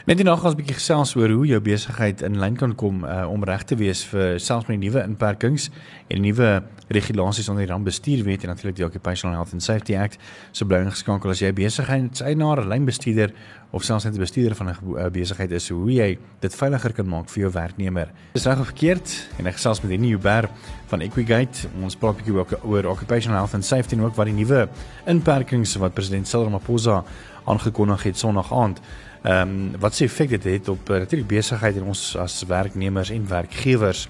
Net 0.04 0.18
die 0.20 0.26
nog 0.26 0.42
ons 0.44 0.52
'n 0.52 0.56
bietjie 0.56 0.74
gesels 0.74 1.14
oor 1.16 1.30
hoe 1.30 1.46
jou 1.46 1.60
besigheid 1.60 2.20
in 2.22 2.38
lyn 2.38 2.56
kan 2.56 2.74
kom 2.74 3.04
uh, 3.04 3.30
om 3.30 3.44
reg 3.44 3.62
te 3.62 3.76
wees 3.76 4.04
vir 4.04 4.40
selfs 4.40 4.66
met 4.66 4.80
die 4.80 4.90
nuwe 4.90 5.02
inperkings 5.02 5.70
en 6.08 6.20
nuwe 6.20 6.62
regulasies 6.88 7.48
onder 7.48 7.64
die 7.64 7.72
rampbestuurwet 7.72 8.42
en 8.42 8.48
natuurlik 8.48 8.76
die 8.76 8.84
Occupational 8.84 9.36
Health 9.36 9.52
and 9.52 9.62
Safety 9.62 9.96
Act. 9.96 10.18
So 10.52 10.66
bly 10.66 10.82
ingeskakel 10.84 11.30
as 11.30 11.40
jy 11.40 11.52
besigheidseienaar, 11.52 12.66
lynbestuurder 12.66 13.32
of 13.70 13.82
selfs 13.82 14.04
net 14.04 14.14
'n 14.14 14.18
bestuurder 14.18 14.56
van 14.56 14.66
'n 14.66 14.76
uh, 14.98 15.10
besigheid 15.10 15.50
is, 15.50 15.68
hoe 15.68 15.92
jy 15.92 16.18
dit 16.40 16.54
veiliger 16.54 16.92
kan 16.92 17.08
maak 17.08 17.28
vir 17.28 17.40
jou 17.40 17.52
werknemer. 17.52 18.08
Dis 18.32 18.44
reg 18.44 18.58
of 18.58 18.66
verkeerd 18.66 19.28
en 19.38 19.46
ek 19.46 19.54
gesels 19.54 19.80
met 19.80 19.90
Henny 19.90 20.10
Huber 20.10 20.50
van 20.86 21.00
Equigate. 21.00 21.68
Ons 21.82 21.96
praat 21.96 22.14
'n 22.14 22.16
bietjie 22.16 22.34
oor, 22.34 22.46
oor 22.62 22.84
Occupational 22.84 23.38
Health 23.38 23.54
and 23.54 23.64
Safety 23.64 23.94
en 23.94 24.02
ook 24.02 24.14
wat 24.14 24.26
die 24.26 24.34
nuwe 24.34 24.68
inperkings 25.06 25.76
wat 25.76 25.94
president 25.94 26.28
Cyril 26.28 26.44
Ramaphosa 26.44 27.04
aangekondig 27.44 28.02
het 28.02 28.18
Sondag 28.18 28.52
aand 28.52 28.80
ehm 29.24 29.48
um, 29.48 29.80
wat 29.80 29.94
se 29.94 30.04
effek 30.04 30.28
dit 30.28 30.44
het 30.44 30.68
op 30.68 30.90
uh, 30.90 30.98
natuurlik 30.98 31.28
besigheid 31.28 31.76
en 31.76 31.82
ons 31.82 32.16
as 32.16 32.42
werknemers 32.48 33.10
en 33.10 33.28
werkgewers. 33.28 34.08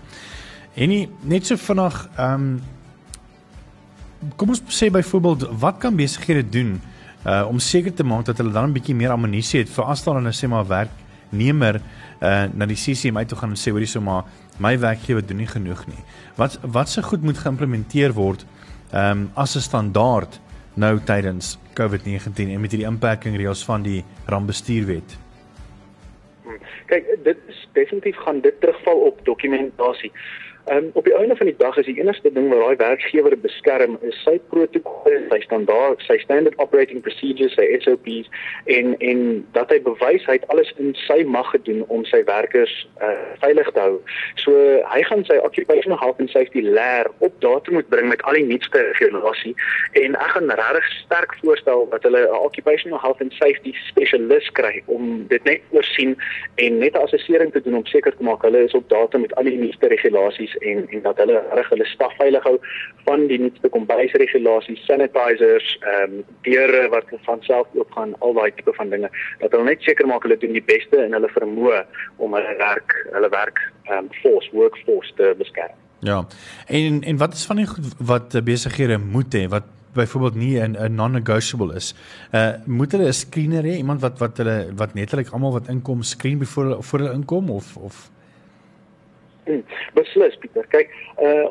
En 0.75 0.89
nie 0.89 1.09
net 1.21 1.47
so 1.47 1.57
vinnig 1.57 2.09
ehm 2.17 2.33
um, 2.33 2.63
kom 4.37 4.49
ons 4.49 4.63
sê 4.73 4.89
byvoorbeeld 4.91 5.47
wat 5.61 5.79
kan 5.79 5.97
besighede 5.97 6.49
doen 6.49 6.81
uh 7.25 7.45
om 7.49 7.59
seker 7.59 7.95
te 7.95 8.05
maak 8.05 8.25
dat 8.25 8.39
hulle 8.39 8.53
dan 8.53 8.69
'n 8.69 8.73
bietjie 8.73 8.95
meer 8.95 9.11
ammunisie 9.11 9.61
het 9.61 9.71
vir 9.71 9.85
as 9.85 10.05
daar 10.05 10.21
'n 10.21 10.33
sê 10.33 10.49
maar 10.49 10.67
werknemer 10.67 11.81
uh 12.21 12.45
na 12.55 12.67
die 12.67 12.77
CCM 12.77 13.17
uit 13.17 13.29
toe 13.29 13.39
gaan 13.39 13.51
en 13.51 13.57
sê 13.57 13.71
hoorie 13.71 13.87
so 13.87 14.01
maar 14.01 14.25
my 14.59 14.79
werkgewer 14.79 15.27
doen 15.27 15.37
nie 15.37 15.47
genoeg 15.47 15.87
nie. 15.87 16.03
Wat 16.37 16.59
wat 16.63 16.89
se 16.89 17.03
goed 17.03 17.23
moet 17.23 17.39
geïmplementeer 17.39 18.13
word 18.13 18.47
ehm 18.91 19.11
um, 19.11 19.31
as 19.35 19.57
'n 19.57 19.61
standaard 19.61 20.41
nou 20.75 20.99
tydens 21.07 21.55
COVID-19 21.79 22.51
en 22.55 22.61
met 22.61 22.73
hierdie 22.75 22.89
inperking 22.89 23.37
reëls 23.37 23.65
van 23.65 23.83
die 23.83 24.03
rampbestuurwet? 24.31 25.17
Hmm. 26.45 26.59
Kyk, 26.91 27.07
dit 27.25 27.39
is 27.49 27.69
definitief 27.73 28.17
gaan 28.17 28.41
dit 28.41 28.61
terugval 28.61 29.05
op 29.11 29.21
dokumentasie. 29.25 30.13
Ehm 30.65 30.77
um, 30.77 30.91
op 30.93 31.05
die 31.05 31.15
einde 31.15 31.37
van 31.37 31.47
die 31.47 31.57
dag 31.59 31.77
is 31.77 31.85
die 31.85 32.01
enigste 32.01 32.33
ding 32.33 32.49
wat 32.49 32.59
daai 32.59 32.77
werkgewer 32.77 33.35
beskerm 33.39 33.99
is 34.01 34.17
sy 34.25 34.39
protokolle, 34.49 35.19
sy 35.29 35.41
standaard, 35.45 36.01
sy 36.09 36.17
standard 36.23 36.57
operating 36.57 37.03
procedures, 37.05 37.53
sy 37.59 37.67
SOPs 37.83 38.31
en 38.73 38.95
en 38.99 39.21
dat 39.53 39.75
hy 39.75 39.77
bewys 39.85 40.25
hy 40.25 40.39
het 40.39 40.47
alles 40.55 40.71
in 40.81 40.95
sy 41.03 41.19
mag 41.29 41.51
gedoen 41.53 41.83
om 41.93 42.07
sy 42.09 42.23
werkers 42.25 42.73
uh, 43.05 43.11
veilig 43.43 43.69
te 43.77 43.83
hou. 43.83 43.99
So 44.41 44.63
hy 44.95 45.03
gaan 45.11 45.27
sy 45.29 45.37
occupational 45.45 46.01
health 46.01 46.23
and 46.25 46.33
safety 46.33 46.65
leer 46.65 47.13
op 47.19 47.37
datum 47.45 47.77
moet 47.77 47.93
bring 47.93 48.09
met 48.09 48.25
al 48.25 48.41
die 48.41 48.47
nuutste 48.49 48.87
regulasie 48.87 49.53
en 50.01 50.17
ek 50.17 50.33
gaan 50.39 50.49
regtig 50.63 50.89
sterk 51.03 51.37
voorstel 51.43 51.85
dat 51.93 52.09
hulle 52.09 52.25
'n 52.25 52.41
occupational 52.41 53.03
health 53.05 53.21
and 53.21 53.37
safety 53.37 53.77
specialist 53.91 54.57
kry 54.57 54.81
om 54.87 55.29
dit 55.29 55.45
net 55.45 55.61
oorsien 55.77 56.17
en 56.57 56.79
net 56.79 56.97
'n 56.97 57.05
assessering 57.05 57.53
te 57.53 57.61
doen 57.61 57.85
om 57.85 57.87
seker 57.87 58.17
te 58.17 58.25
maak 58.25 58.49
hulle 58.49 58.65
is 58.65 58.81
op 58.81 58.89
datum 58.89 59.29
met 59.29 59.37
al 59.37 59.53
die 59.53 59.61
nuutste 59.61 59.93
regulasies 59.93 60.53
en 60.59 60.89
en 60.89 61.03
dat 61.03 61.17
hulle 61.23 61.43
reg 61.59 61.69
hulle 61.69 61.87
staf 61.91 62.17
veilig 62.17 62.43
hou 62.43 62.57
van 63.05 63.27
die 63.27 63.39
nuutste 63.39 63.69
kombuisregulasies, 63.69 64.85
sanitizers, 64.89 65.77
ehm 65.81 66.19
um, 66.19 66.25
deure 66.49 66.89
wat 66.89 67.13
van 67.29 67.43
self 67.43 67.69
oop 67.75 67.93
gaan, 67.93 68.15
al 68.19 68.33
daai 68.33 68.51
tipe 68.55 68.73
van 68.73 68.91
dinge. 68.91 69.11
Dat 69.39 69.53
hulle 69.53 69.65
net 69.71 69.83
seker 69.83 70.07
maak 70.07 70.23
hulle 70.23 70.39
doen 70.39 70.53
die 70.53 70.65
beste 70.73 71.05
in 71.05 71.13
hulle 71.13 71.31
vermoë 71.37 71.85
om 72.17 72.35
hulle 72.39 72.57
werk, 72.59 72.99
hulle 73.13 73.31
werk 73.31 73.63
ehm 73.85 74.05
um, 74.05 74.13
force, 74.23 74.51
workforce 74.53 75.13
te 75.21 75.35
beskerm. 75.39 75.77
Ja. 76.05 76.27
En 76.67 77.03
en 77.03 77.17
wat 77.17 77.33
is 77.35 77.47
van 77.47 77.57
die 77.57 77.67
goed 77.67 77.95
wat 77.99 78.45
besighede 78.45 78.99
moet 78.99 79.35
hê 79.35 79.49
wat 79.49 79.71
byvoorbeeld 79.95 80.35
nie 80.35 80.61
'n 80.61 80.77
'n 80.77 80.95
non-negotiable 80.95 81.75
is. 81.75 81.95
Uh 82.33 82.53
moet 82.65 82.93
hulle 82.93 83.07
'n 83.07 83.13
screener 83.13 83.63
hê, 83.63 83.77
iemand 83.77 84.01
wat 84.01 84.19
wat 84.19 84.37
hulle 84.37 84.69
wat 84.77 84.95
netlik 84.95 85.29
almal 85.29 85.53
wat 85.53 85.69
inkom 85.69 86.03
screen 86.03 86.47
voor 86.47 86.83
voor 86.83 86.99
hulle 86.99 87.13
inkom 87.13 87.51
of 87.51 87.77
of 87.77 88.11
Hmm, 89.45 89.65
beslis 89.95 90.37
Pieter. 90.43 90.67
Kyk, 90.75 90.93
uh 91.23 91.49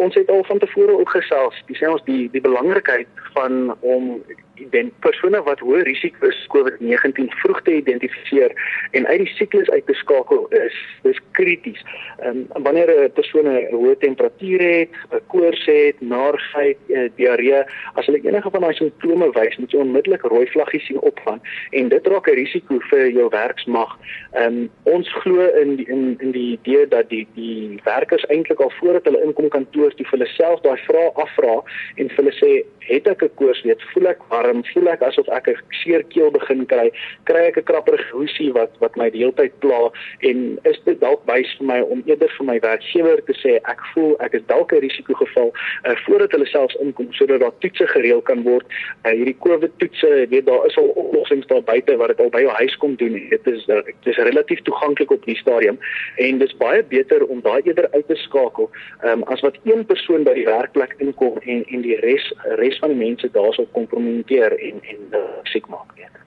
ons 0.00 0.14
het 0.16 0.30
al 0.32 0.44
van 0.44 0.58
tevore 0.58 0.94
ook 0.98 1.10
gesels, 1.12 1.58
dis 1.68 1.78
sê 1.78 1.86
ons 1.86 2.02
die 2.08 2.24
die 2.32 2.40
belangrikheid 2.40 3.08
van 3.36 3.76
om 3.80 4.22
ident 4.60 4.92
persone 5.00 5.40
wat 5.46 5.60
hoë 5.64 5.82
risiko 5.86 6.28
is 6.28 6.38
COVID-19 6.52 7.30
vroeg 7.40 7.60
te 7.66 7.76
identifiseer 7.78 8.52
en 8.96 9.06
uit 9.06 9.24
die 9.24 9.32
siklus 9.36 9.70
uit 9.70 9.86
te 9.88 9.96
skakel 9.96 10.46
is 10.58 10.76
dis 11.06 11.20
krities. 11.38 11.80
Ehm 12.20 12.44
um, 12.44 12.64
wanneer 12.66 12.88
'n 12.90 13.12
persoon 13.12 13.48
'n 13.48 13.72
hoë 13.72 13.96
temperatuur 13.98 14.60
het, 14.60 14.90
'n 15.12 15.20
koors 15.26 15.64
het, 15.66 16.00
naarheid, 16.00 16.78
uh, 16.88 17.08
diarree, 17.16 17.64
as 17.94 18.06
hulle 18.06 18.20
enige 18.22 18.50
van 18.50 18.60
daai 18.60 18.74
simptome 18.74 19.30
wys, 19.32 19.56
moet 19.56 19.70
jy 19.70 19.78
onmiddellik 19.78 20.22
rooi 20.22 20.46
vlaggies 20.46 20.86
sien 20.86 21.00
opgaan 21.00 21.40
en 21.70 21.88
dit 21.88 22.06
raak 22.06 22.28
'n 22.28 22.34
risiko 22.34 22.78
vir 22.90 23.10
jou 23.10 23.28
werksmag. 23.28 23.98
Ehm 24.32 24.46
um, 24.46 24.70
ons 24.82 25.08
glo 25.12 25.48
in 25.62 25.76
die, 25.76 25.88
in 25.88 26.16
in 26.20 26.30
die 26.30 26.58
idee 26.58 26.88
dat 26.88 27.08
die 27.08 27.26
die 27.34 27.80
werkers 27.84 28.24
eintlik 28.26 28.60
al 28.60 28.72
voordat 28.80 29.04
hulle 29.04 29.22
inkom 29.22 29.48
kantoor 29.48 29.94
toe 29.94 30.06
vir 30.06 30.18
hulle 30.18 30.30
self 30.30 30.60
daai 30.60 30.78
vrae 30.88 31.10
afvra 31.14 31.62
en 31.96 32.08
vir 32.08 32.16
hulle 32.16 32.36
sê, 32.36 32.64
het 32.78 33.06
ek 33.06 33.22
'n 33.22 33.34
koors, 33.34 33.62
weet 33.62 33.82
voel 33.92 34.06
ek 34.06 34.20
warm 34.28 34.41
um, 34.48 34.62
voel 34.72 34.88
ek 34.92 35.02
asof 35.02 35.28
ek 35.28 35.48
'n 35.48 35.56
seer 35.82 36.02
keel 36.14 36.30
begin 36.30 36.66
kry, 36.66 36.90
kry 37.24 37.46
ek 37.50 37.58
'n 37.58 37.68
krapperige 37.70 38.10
hoesie 38.12 38.52
wat 38.52 38.70
wat 38.80 38.96
my 38.96 39.10
die 39.10 39.22
hele 39.22 39.36
tyd 39.38 39.58
pla 39.60 39.90
en 40.20 40.58
is 40.64 40.78
dit 40.84 41.00
dalk 41.00 41.22
wys 41.26 41.50
vir 41.58 41.66
my 41.66 41.80
om 41.80 42.02
eerder 42.06 42.30
vir 42.38 42.46
my 42.46 42.58
werkgewer 42.60 43.22
te 43.26 43.34
sê 43.42 43.58
ek 43.72 43.80
voel 43.92 44.16
ek 44.20 44.34
is 44.34 44.46
dalk 44.46 44.72
'n 44.72 44.80
risikogeval 44.84 45.52
uh, 45.52 45.96
voordat 46.06 46.32
hulle 46.32 46.46
selfs 46.46 46.76
inkom 46.84 47.12
sodat 47.12 47.40
daar 47.40 47.58
toetse 47.58 47.86
gereël 47.86 48.22
kan 48.22 48.42
word. 48.42 48.66
Uh, 49.04 49.12
hierdie 49.12 49.36
COVID 49.38 49.72
toetse, 49.78 50.26
weet 50.30 50.46
daar 50.46 50.66
is 50.66 50.76
al 50.76 50.90
oplossings 51.04 51.46
daar 51.46 51.62
buite 51.62 51.96
wat 51.96 52.08
dit 52.08 52.20
al 52.20 52.30
by 52.30 52.40
jou 52.40 52.54
huis 52.62 52.76
kom 52.76 52.96
doen. 52.96 53.18
Dit 53.28 53.46
is 53.46 53.64
dit 53.66 54.10
is 54.12 54.16
relatief 54.16 54.62
toeganklik 54.62 55.10
op 55.10 55.24
die 55.24 55.36
stadium 55.36 55.78
en 56.16 56.38
dit 56.38 56.48
is 56.48 56.56
baie 56.56 56.82
beter 56.82 57.24
om 57.26 57.40
daai 57.40 57.62
eerder 57.62 57.88
uit 57.92 58.06
te 58.06 58.14
skakel 58.14 58.70
um, 59.04 59.22
as 59.22 59.40
wat 59.40 59.56
een 59.64 59.84
persoon 59.86 60.24
by 60.24 60.34
die 60.34 60.46
werkplek 60.46 60.94
inkom 60.98 61.38
en 61.42 61.64
en 61.64 61.82
die 61.82 61.96
res 62.00 62.24
res 62.60 62.78
van 62.82 62.94
die 62.94 62.98
mense 62.98 63.28
daarso 63.36 63.66
kompromiteer 63.76 64.31
en 64.40 64.80
en 64.82 65.00
uh, 65.12 65.18
siek 65.42 65.68
maak 65.68 65.92
weet. 65.96 66.20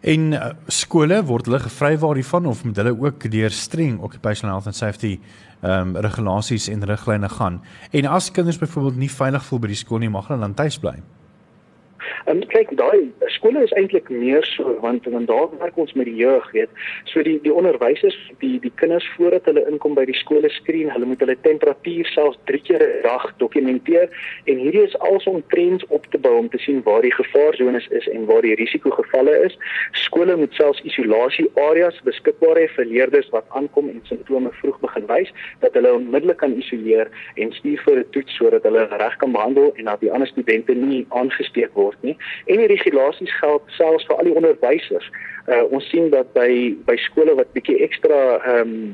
En 0.00 0.32
uh, 0.32 0.50
skole 0.66 1.22
word 1.24 1.46
hulle 1.46 1.60
gevrywaar 1.60 2.14
hiervan 2.14 2.46
of 2.46 2.64
moet 2.64 2.76
hulle 2.76 2.96
ook 2.98 3.30
deur 3.30 3.50
streng 3.50 4.00
occupational 4.00 4.54
health 4.54 4.66
and 4.66 4.76
safety 4.76 5.20
ehm 5.60 5.96
um, 5.96 5.96
regulasies 5.96 6.68
en 6.68 6.84
riglyne 6.84 7.28
gaan? 7.28 7.62
En 7.90 8.06
as 8.06 8.30
kinders 8.30 8.58
byvoorbeeld 8.58 8.96
nie 8.96 9.10
veilig 9.10 9.44
voel 9.44 9.58
by 9.58 9.66
die 9.66 9.76
skool 9.76 9.98
nie, 9.98 10.08
mag 10.08 10.28
hulle 10.28 10.40
dan 10.40 10.54
tuis 10.54 10.78
bly? 10.78 10.96
En 12.24 12.42
kyk, 12.52 12.72
daai 12.78 13.10
skole 13.34 13.62
is 13.64 13.72
eintlik 13.78 14.08
meer 14.12 14.44
so 14.44 14.76
want 14.80 15.04
want 15.04 15.28
daar 15.28 15.48
werk 15.58 15.76
ons 15.76 15.92
met 15.92 16.08
die 16.08 16.16
jeug, 16.16 16.50
weet. 16.52 16.70
So 17.04 17.22
die 17.26 17.38
die 17.42 17.52
onderwysers, 17.54 18.16
die 18.42 18.58
die 18.60 18.72
kinders 18.82 19.06
voordat 19.16 19.48
hulle 19.50 19.64
inkom 19.70 19.94
by 19.98 20.04
die 20.08 20.16
skole 20.18 20.50
skreen, 20.50 20.90
hulle 20.92 21.08
moet 21.10 21.22
hulle 21.24 21.36
temperatuur 21.46 22.10
selfs 22.14 22.38
3 22.50 22.62
keer 22.68 22.84
'n 22.86 23.02
dag 23.02 23.26
dokumenteer 23.42 24.08
en 24.44 24.56
hierdie 24.64 24.84
is 24.84 24.98
alsom 24.98 25.42
trends 25.48 25.86
op 25.88 26.06
te 26.10 26.18
bou 26.18 26.36
om 26.38 26.48
te 26.48 26.58
sien 26.58 26.82
waar 26.82 27.02
die 27.02 27.14
gevaarzones 27.14 27.88
is 27.88 28.08
en 28.08 28.26
waar 28.26 28.42
die 28.42 28.54
risikogevalle 28.54 29.36
is. 29.44 29.58
Skole 29.92 30.36
moet 30.36 30.54
selfs 30.54 30.82
isolasie 30.82 31.50
areas 31.54 32.00
beskikbaar 32.04 32.56
hê 32.56 32.68
vir 32.76 32.84
leerders 32.84 33.28
wat 33.30 33.44
aankom 33.48 33.88
en 33.88 34.00
simptome 34.04 34.50
vroeg 34.60 34.80
begin 34.80 35.06
wys 35.06 35.32
dat 35.60 35.74
hulle 35.74 35.94
onmiddellik 35.94 36.36
kan 36.36 36.56
isoleer 36.56 37.08
en 37.36 37.52
stuur 37.52 37.80
vir 37.84 37.98
'n 37.98 38.10
toets 38.10 38.36
sodat 38.36 38.62
hulle 38.62 38.88
reg 38.90 39.16
kan 39.16 39.32
behandel 39.32 39.72
en 39.76 39.84
dat 39.84 40.00
die 40.00 40.12
ander 40.12 40.28
studente 40.28 40.74
nie 40.74 41.06
aangesteek 41.08 41.74
word 41.74 41.89
nie. 42.00 42.16
En 42.46 42.56
die 42.62 42.70
regulasies 42.70 43.32
geld 43.38 43.62
selfs 43.76 44.06
vir 44.08 44.16
al 44.16 44.28
die 44.28 44.34
onderwysers. 44.34 45.10
Uh, 45.46 45.64
ons 45.70 45.88
sien 45.90 46.10
dat 46.10 46.32
by 46.36 46.76
by 46.86 46.96
skole 46.96 47.34
wat 47.34 47.52
bietjie 47.56 47.80
ekstra 47.86 48.20
ehm 48.38 48.76
um, 48.76 48.84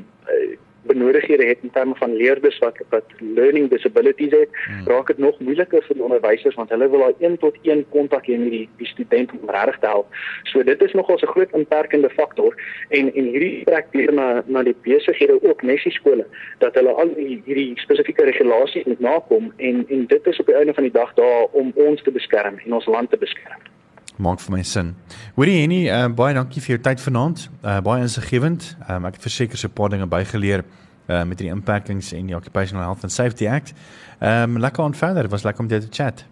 benodighede 0.89 1.45
het 1.45 1.63
in 1.65 1.71
terme 1.71 1.95
van 1.95 2.15
leerders 2.15 2.57
wat 2.63 2.79
wat 2.89 3.15
learning 3.19 3.69
disabilities 3.69 4.31
het, 4.31 4.49
hmm. 4.65 4.87
raak 4.87 5.07
dit 5.07 5.17
nog 5.17 5.39
moeiliker 5.39 5.83
vir 5.87 5.99
die 5.99 6.03
onderwysers 6.03 6.55
want 6.55 6.73
hulle 6.73 6.89
wil 6.89 7.05
daai 7.05 7.29
1 7.29 7.37
tot 7.43 7.57
1 7.61 7.85
kontak 7.95 8.27
hê 8.29 8.37
met 8.41 8.51
die 8.51 8.65
die 8.81 8.89
student 8.93 9.31
om 9.37 9.49
regtig 9.57 9.79
te 9.83 9.91
help. 9.93 10.19
So 10.51 10.63
dit 10.63 10.81
is 10.81 10.93
nogals 10.93 11.21
'n 11.21 11.33
groot 11.35 11.55
inperkende 11.61 12.09
faktor 12.09 12.55
en 12.89 13.13
en 13.13 13.31
hierdie 13.33 13.63
trek 13.63 13.87
weer 13.91 14.13
na 14.13 14.43
na 14.45 14.63
die 14.63 14.75
besighede 14.81 15.39
ook 15.43 15.61
nessie 15.61 15.91
skole 15.91 16.25
dat 16.57 16.75
hulle 16.75 16.91
al 16.91 17.13
die 17.15 17.41
hierdie 17.45 17.71
spesifieke 17.75 18.23
regulasies 18.23 18.83
moet 18.83 18.99
nakom 18.99 19.53
en 19.57 19.85
en 19.89 20.05
dit 20.05 20.27
is 20.27 20.39
op 20.39 20.45
die 20.45 20.55
einde 20.55 20.73
van 20.73 20.83
die 20.83 20.97
dag 21.01 21.13
daar 21.13 21.47
om 21.51 21.71
ons 21.75 22.01
te 22.03 22.11
beskerm 22.11 22.59
en 22.65 22.73
ons 22.73 22.85
land 22.85 23.09
te 23.09 23.17
beskerm 23.17 23.75
maak 24.17 24.39
vir 24.39 24.55
my 24.55 24.63
sin. 24.63 24.95
Hoorie 25.35 25.61
Henny, 25.61 25.87
uh, 25.89 26.07
baie 26.07 26.33
dankie 26.33 26.61
vir 26.61 26.75
jou 26.75 26.81
tyd 26.89 27.01
vanaand. 27.01 27.49
Uh, 27.63 27.79
baie 27.85 28.01
insiggewend. 28.01 28.75
Um, 28.89 29.05
ek 29.05 29.19
het 29.19 29.27
verseker 29.27 29.57
so 29.57 29.67
'n 29.67 29.73
paar 29.73 29.89
dinge 29.89 30.07
bygeleer 30.07 30.63
uh, 31.07 31.23
met 31.23 31.37
die 31.37 31.49
impakings 31.49 32.13
en 32.13 32.27
die 32.27 32.35
Occupational 32.35 32.83
Health 32.83 33.03
and 33.03 33.11
Safety 33.11 33.47
Act. 33.47 33.73
Ehm 34.19 34.55
um, 34.55 34.59
lekker 34.59 34.83
aan 34.83 34.95
verder. 34.95 35.29
Was 35.29 35.43
lekker 35.43 35.61
om 35.61 35.67
dit 35.67 35.81
te 35.81 36.03
chat. 36.03 36.25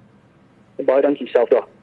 Baie 0.85 1.01
dankie 1.01 1.27
self 1.27 1.49
daar. 1.49 1.74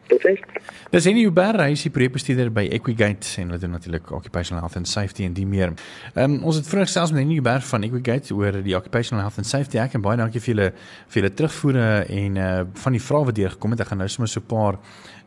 Dis 0.93 1.07
Henny 1.07 1.23
Uber, 1.25 1.57
hy 1.63 1.73
is 1.73 1.85
die 1.87 1.93
projekbestuurder 1.95 2.51
by 2.53 2.67
Equigate 2.75 3.29
en 3.41 3.53
hulle 3.53 3.61
doen 3.63 3.73
natuurlik 3.77 4.11
occupational 4.13 4.61
health 4.61 4.77
and 4.77 4.89
safety 4.89 5.25
en 5.25 5.37
die 5.37 5.47
meer. 5.49 5.73
Ehm 6.15 6.39
um, 6.39 6.49
ons 6.51 6.59
het 6.59 6.69
vroeër 6.69 6.91
selfs 6.91 7.15
met 7.15 7.23
Henny 7.23 7.39
Uber 7.41 7.65
van 7.71 7.87
Equigate 7.87 8.35
oor 8.35 8.59
die 8.65 8.77
occupational 8.77 9.23
health 9.25 9.39
and 9.41 9.49
safety 9.49 9.81
act 9.81 9.97
en 9.97 10.05
baie 10.05 10.19
dankie 10.21 10.43
vir 10.43 10.55
julle 10.55 10.69
vir 11.09 11.23
julle 11.23 11.33
terugvoere 11.39 11.87
en 12.19 12.37
uh 12.37 12.51
van 12.85 12.99
die 12.99 13.03
vrae 13.03 13.29
wat 13.31 13.39
deurgekom 13.39 13.77
het. 13.77 13.85
Ek 13.85 13.93
gaan 13.93 14.03
nou 14.05 14.09
sommer 14.09 14.29
so 14.29 14.41
'n 14.41 14.51
paar 14.51 14.79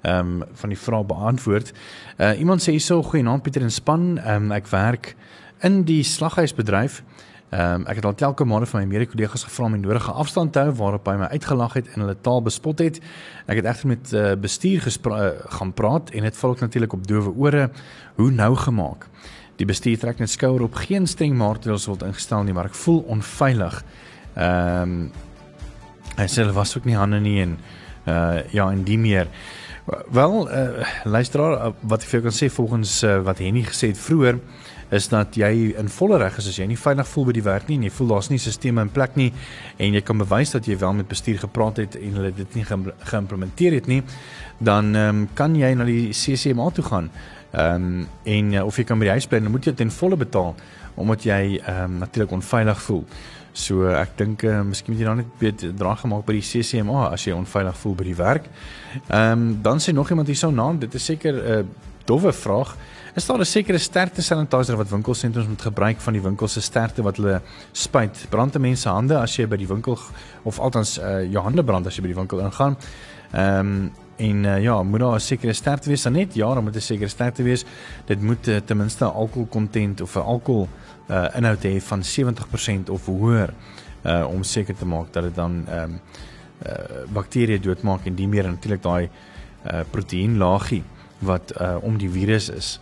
ehm 0.04 0.20
um, 0.20 0.44
van 0.54 0.70
die 0.70 0.82
vrae 0.86 1.04
beantwoord. 1.04 1.74
Uh 2.20 2.40
iemand 2.40 2.62
sê 2.62 2.76
hierso 2.76 3.02
goeienaand 3.02 3.44
Pieter 3.44 3.62
en 3.62 3.72
span. 3.72 4.18
Ehm 4.18 4.52
um, 4.52 4.52
ek 4.52 4.68
werk 4.68 5.16
in 5.62 5.84
die 5.84 6.04
slaghuisbedryf. 6.04 7.02
Ehm 7.56 7.82
um, 7.82 7.84
ek 7.88 8.02
het 8.02 8.06
al 8.06 8.16
telke 8.20 8.46
maande 8.46 8.68
van 8.68 8.82
my 8.82 8.88
mede-kollegas 8.90 9.46
gevra 9.48 9.68
om 9.70 9.76
die 9.78 9.82
nodige 9.86 10.12
afstand 10.12 10.52
te 10.54 10.60
hou 10.66 10.72
waarop 10.76 11.06
hy 11.08 11.14
my 11.22 11.28
uitgelag 11.32 11.78
het 11.78 11.88
en 11.94 12.04
hulle 12.04 12.16
taal 12.28 12.42
bespot 12.44 12.82
het. 12.84 12.98
Ek 13.48 13.62
het 13.62 13.70
egter 13.72 13.88
met 13.88 14.12
uh, 14.12 14.34
bestuur 14.36 14.84
uh, 14.84 15.30
gaan 15.60 15.72
praat 15.74 16.12
en 16.12 16.28
dit 16.28 16.38
val 16.38 16.56
ook 16.56 16.64
natuurlik 16.66 16.94
op 16.98 17.06
doewe 17.08 17.32
ore. 17.46 17.70
Hoe 18.16 18.32
nou 18.32 18.56
gemaak? 18.56 19.08
Die 19.56 19.68
bestuur 19.70 20.02
trek 20.02 20.20
net 20.20 20.34
skouer 20.34 20.66
op 20.66 20.76
geen 20.76 21.08
streng 21.08 21.38
maatreëls 21.38 21.86
word 21.88 22.04
ingestel 22.04 22.44
nie, 22.44 22.54
maar 22.58 22.68
ek 22.74 22.76
voel 22.82 23.00
onveilig. 23.16 23.80
Ehm 24.36 24.98
um, 24.98 25.00
hy 26.16 26.28
sê 26.32 26.44
was 26.56 26.78
ook 26.78 26.86
nie 26.88 26.96
hande 26.96 27.20
nie 27.20 27.40
en 27.44 27.58
uh 28.08 28.44
ja, 28.52 28.68
en 28.72 28.84
die 28.84 28.98
meer. 29.00 29.28
Wel, 30.12 30.36
uh, 30.50 30.94
luisteraar, 31.04 31.56
uh, 31.58 31.74
wat 31.82 32.04
ek 32.04 32.10
vir 32.10 32.20
jou 32.20 32.28
kan 32.28 32.36
sê 32.36 32.50
volgens 32.50 33.04
uh, 33.04 33.20
wat 33.26 33.42
Henny 33.44 33.64
gesê 33.64 33.92
het 33.94 34.00
vroeër, 34.02 34.40
is 34.96 35.08
dat 35.12 35.36
jy 35.38 35.52
in 35.78 35.90
volle 35.92 36.18
reg 36.22 36.38
is 36.42 36.48
as 36.52 36.58
jy 36.60 36.68
nie 36.70 36.80
veilig 36.80 37.08
voel 37.12 37.28
by 37.30 37.36
die 37.38 37.46
werk 37.46 37.70
nie 37.70 37.78
en 37.80 37.86
jy 37.88 37.94
voel 37.98 38.14
daar's 38.14 38.30
nie 38.32 38.40
sisteme 38.42 38.84
in 38.86 38.92
plek 38.96 39.18
nie 39.20 39.32
en 39.78 39.94
jy 39.98 40.02
kan 40.06 40.18
bewys 40.22 40.56
dat 40.56 40.68
jy 40.70 40.78
wel 40.82 40.94
met 41.02 41.10
bestuur 41.12 41.40
gepraat 41.44 41.82
het 41.84 41.98
en 42.00 42.18
hulle 42.20 42.32
dit 42.36 42.58
nie 42.58 42.66
geïmplementeer 42.66 43.78
het 43.80 43.88
nie, 43.92 44.02
dan 44.60 44.96
um, 44.96 45.24
kan 45.36 45.56
jy 45.56 45.74
na 45.76 45.88
die 45.88 46.10
CCMA 46.16 46.70
toe 46.76 46.86
gaan. 46.90 47.10
Ehm 47.56 47.86
um, 47.86 48.08
en 48.24 48.54
uh, 48.54 48.66
of 48.66 48.78
jy 48.78 48.84
kan 48.84 49.00
by 49.00 49.08
die 49.08 49.16
huis 49.16 49.28
bly, 49.32 49.40
dan 49.40 49.52
moet 49.54 49.68
jy 49.68 49.74
ten 49.78 49.92
volle 49.92 50.18
betaal 50.20 50.56
omdat 50.96 51.24
jy 51.28 51.42
ehm 51.58 51.84
um, 51.84 51.98
natuurlik 52.04 52.34
onveilig 52.36 52.82
voel. 52.88 53.04
So 53.56 53.88
ek 53.88 54.18
dink 54.20 54.44
uh, 54.44 54.62
miskien 54.68 54.92
moet 54.92 55.04
jy 55.04 55.08
dan 55.08 55.22
net 55.24 55.40
weet 55.40 55.64
draag 55.80 56.02
gemaak 56.04 56.26
by 56.28 56.36
die 56.36 56.44
CCMA 56.44 57.10
as 57.14 57.24
jy 57.28 57.36
onveilig 57.36 57.78
voel 57.80 57.96
by 57.96 58.08
die 58.10 58.18
werk. 58.20 58.50
Ehm 59.08 59.32
um, 59.32 59.48
dan 59.64 59.80
sê 59.80 59.96
nog 59.96 60.10
iemand 60.10 60.32
hierso 60.32 60.52
naam, 60.52 60.80
dit 60.80 60.94
is 60.94 61.06
seker 61.06 61.34
'n 61.34 61.60
uh, 61.60 61.64
dowwe 62.06 62.34
vraag. 62.34 62.76
Is 63.16 63.26
daar 63.26 63.40
'n 63.40 63.46
sekere 63.46 63.78
sterkte 63.78 64.22
sanitizer 64.22 64.76
wat 64.76 64.90
winkelsentrums 64.90 65.48
moet 65.48 65.62
gebruik 65.62 66.00
van 66.00 66.14
die 66.14 66.22
winkel 66.22 66.48
se 66.48 66.62
sterkte 66.62 67.02
wat 67.02 67.16
hulle 67.16 67.42
spuit? 67.72 68.26
Brand 68.30 68.58
mense 68.58 68.90
hande 68.90 69.18
as 69.18 69.36
jy 69.36 69.48
by 69.48 69.56
die 69.56 69.68
winkel 69.68 69.98
of 70.44 70.60
althans 70.60 71.00
uh, 71.00 71.24
jou 71.24 71.44
hande 71.44 71.64
brand 71.64 71.88
as 71.88 71.96
jy 71.96 72.02
by 72.02 72.08
die 72.08 72.16
winkel 72.16 72.40
ingaan. 72.40 72.76
Ehm 73.32 73.60
um, 73.60 73.92
en 74.18 74.44
uh, 74.44 74.62
ja, 74.62 74.84
moet 74.84 75.00
daar 75.00 75.16
'n 75.16 75.20
sekere 75.20 75.54
sterkte 75.54 75.90
wees? 75.90 76.02
Dan 76.04 76.14
net 76.14 76.34
ja, 76.34 76.54
dan 76.54 76.64
moet 76.64 76.76
'n 76.76 76.82
sekere 76.82 77.08
sterkte 77.08 77.44
wees. 77.44 77.66
Dit 78.06 78.22
moet 78.22 78.48
uh, 78.48 78.58
ten 78.66 78.78
minste 78.78 79.06
alkohol 79.06 79.48
content 79.48 80.02
of 80.02 80.16
'n 80.16 80.20
alkohol 80.20 80.68
uh, 81.10 81.28
inhoud 81.36 81.64
hê 81.64 81.82
van 81.82 82.04
70% 82.04 82.90
of 82.90 83.06
hoër 83.06 83.54
uh, 84.04 84.28
om 84.28 84.44
seker 84.44 84.76
te 84.76 84.86
maak 84.86 85.14
dat 85.14 85.24
dit 85.24 85.36
dan 85.36 85.66
ehm 85.68 85.84
um, 85.84 86.00
uh, 86.66 86.72
bakterieë 87.14 87.60
doodmaak 87.60 88.06
en 88.06 88.16
die 88.16 88.28
meer 88.28 88.44
natuurlik 88.44 88.84
daai 88.84 89.10
uh, 89.10 89.80
proteïenlaagie 89.92 90.84
wat 91.20 91.54
uh, 91.62 91.76
om 91.82 91.98
die 91.98 92.10
virus 92.10 92.50
is. 92.50 92.80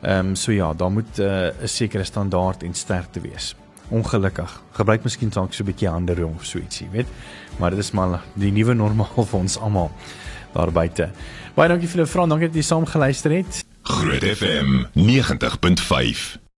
Ehm 0.00 0.26
um, 0.26 0.34
so 0.34 0.52
ja, 0.52 0.74
daar 0.74 0.90
moet 0.90 1.18
'n 1.18 1.22
uh, 1.22 1.48
sekere 1.64 2.04
standaard 2.04 2.62
en 2.62 2.74
sterkte 2.74 3.20
wees. 3.20 3.54
Ongelukkig. 3.88 4.62
Gebruik 4.72 5.02
miskien 5.02 5.28
dalk 5.28 5.52
so 5.52 5.62
'n 5.62 5.66
bietjie 5.66 5.88
ander 5.88 6.24
of 6.24 6.44
so 6.44 6.58
ietsie, 6.58 6.88
weet? 6.90 7.06
Maar 7.58 7.70
dit 7.70 7.78
is 7.78 7.90
maar 7.90 8.22
die 8.34 8.52
nuwe 8.52 8.74
normaal 8.74 9.24
vir 9.30 9.38
ons 9.38 9.58
almal 9.58 9.90
daar 10.52 10.72
buite. 10.72 11.10
Baie 11.54 11.68
dankie 11.68 11.88
vir 11.88 12.04
die 12.04 12.12
vraag. 12.12 12.28
Dankie 12.28 12.46
dat 12.46 12.56
jy 12.56 12.62
saam 12.62 12.86
geluister 12.86 13.30
het. 13.30 13.64
Groot 13.82 14.24
FM 14.24 14.84
90.5 14.94 16.49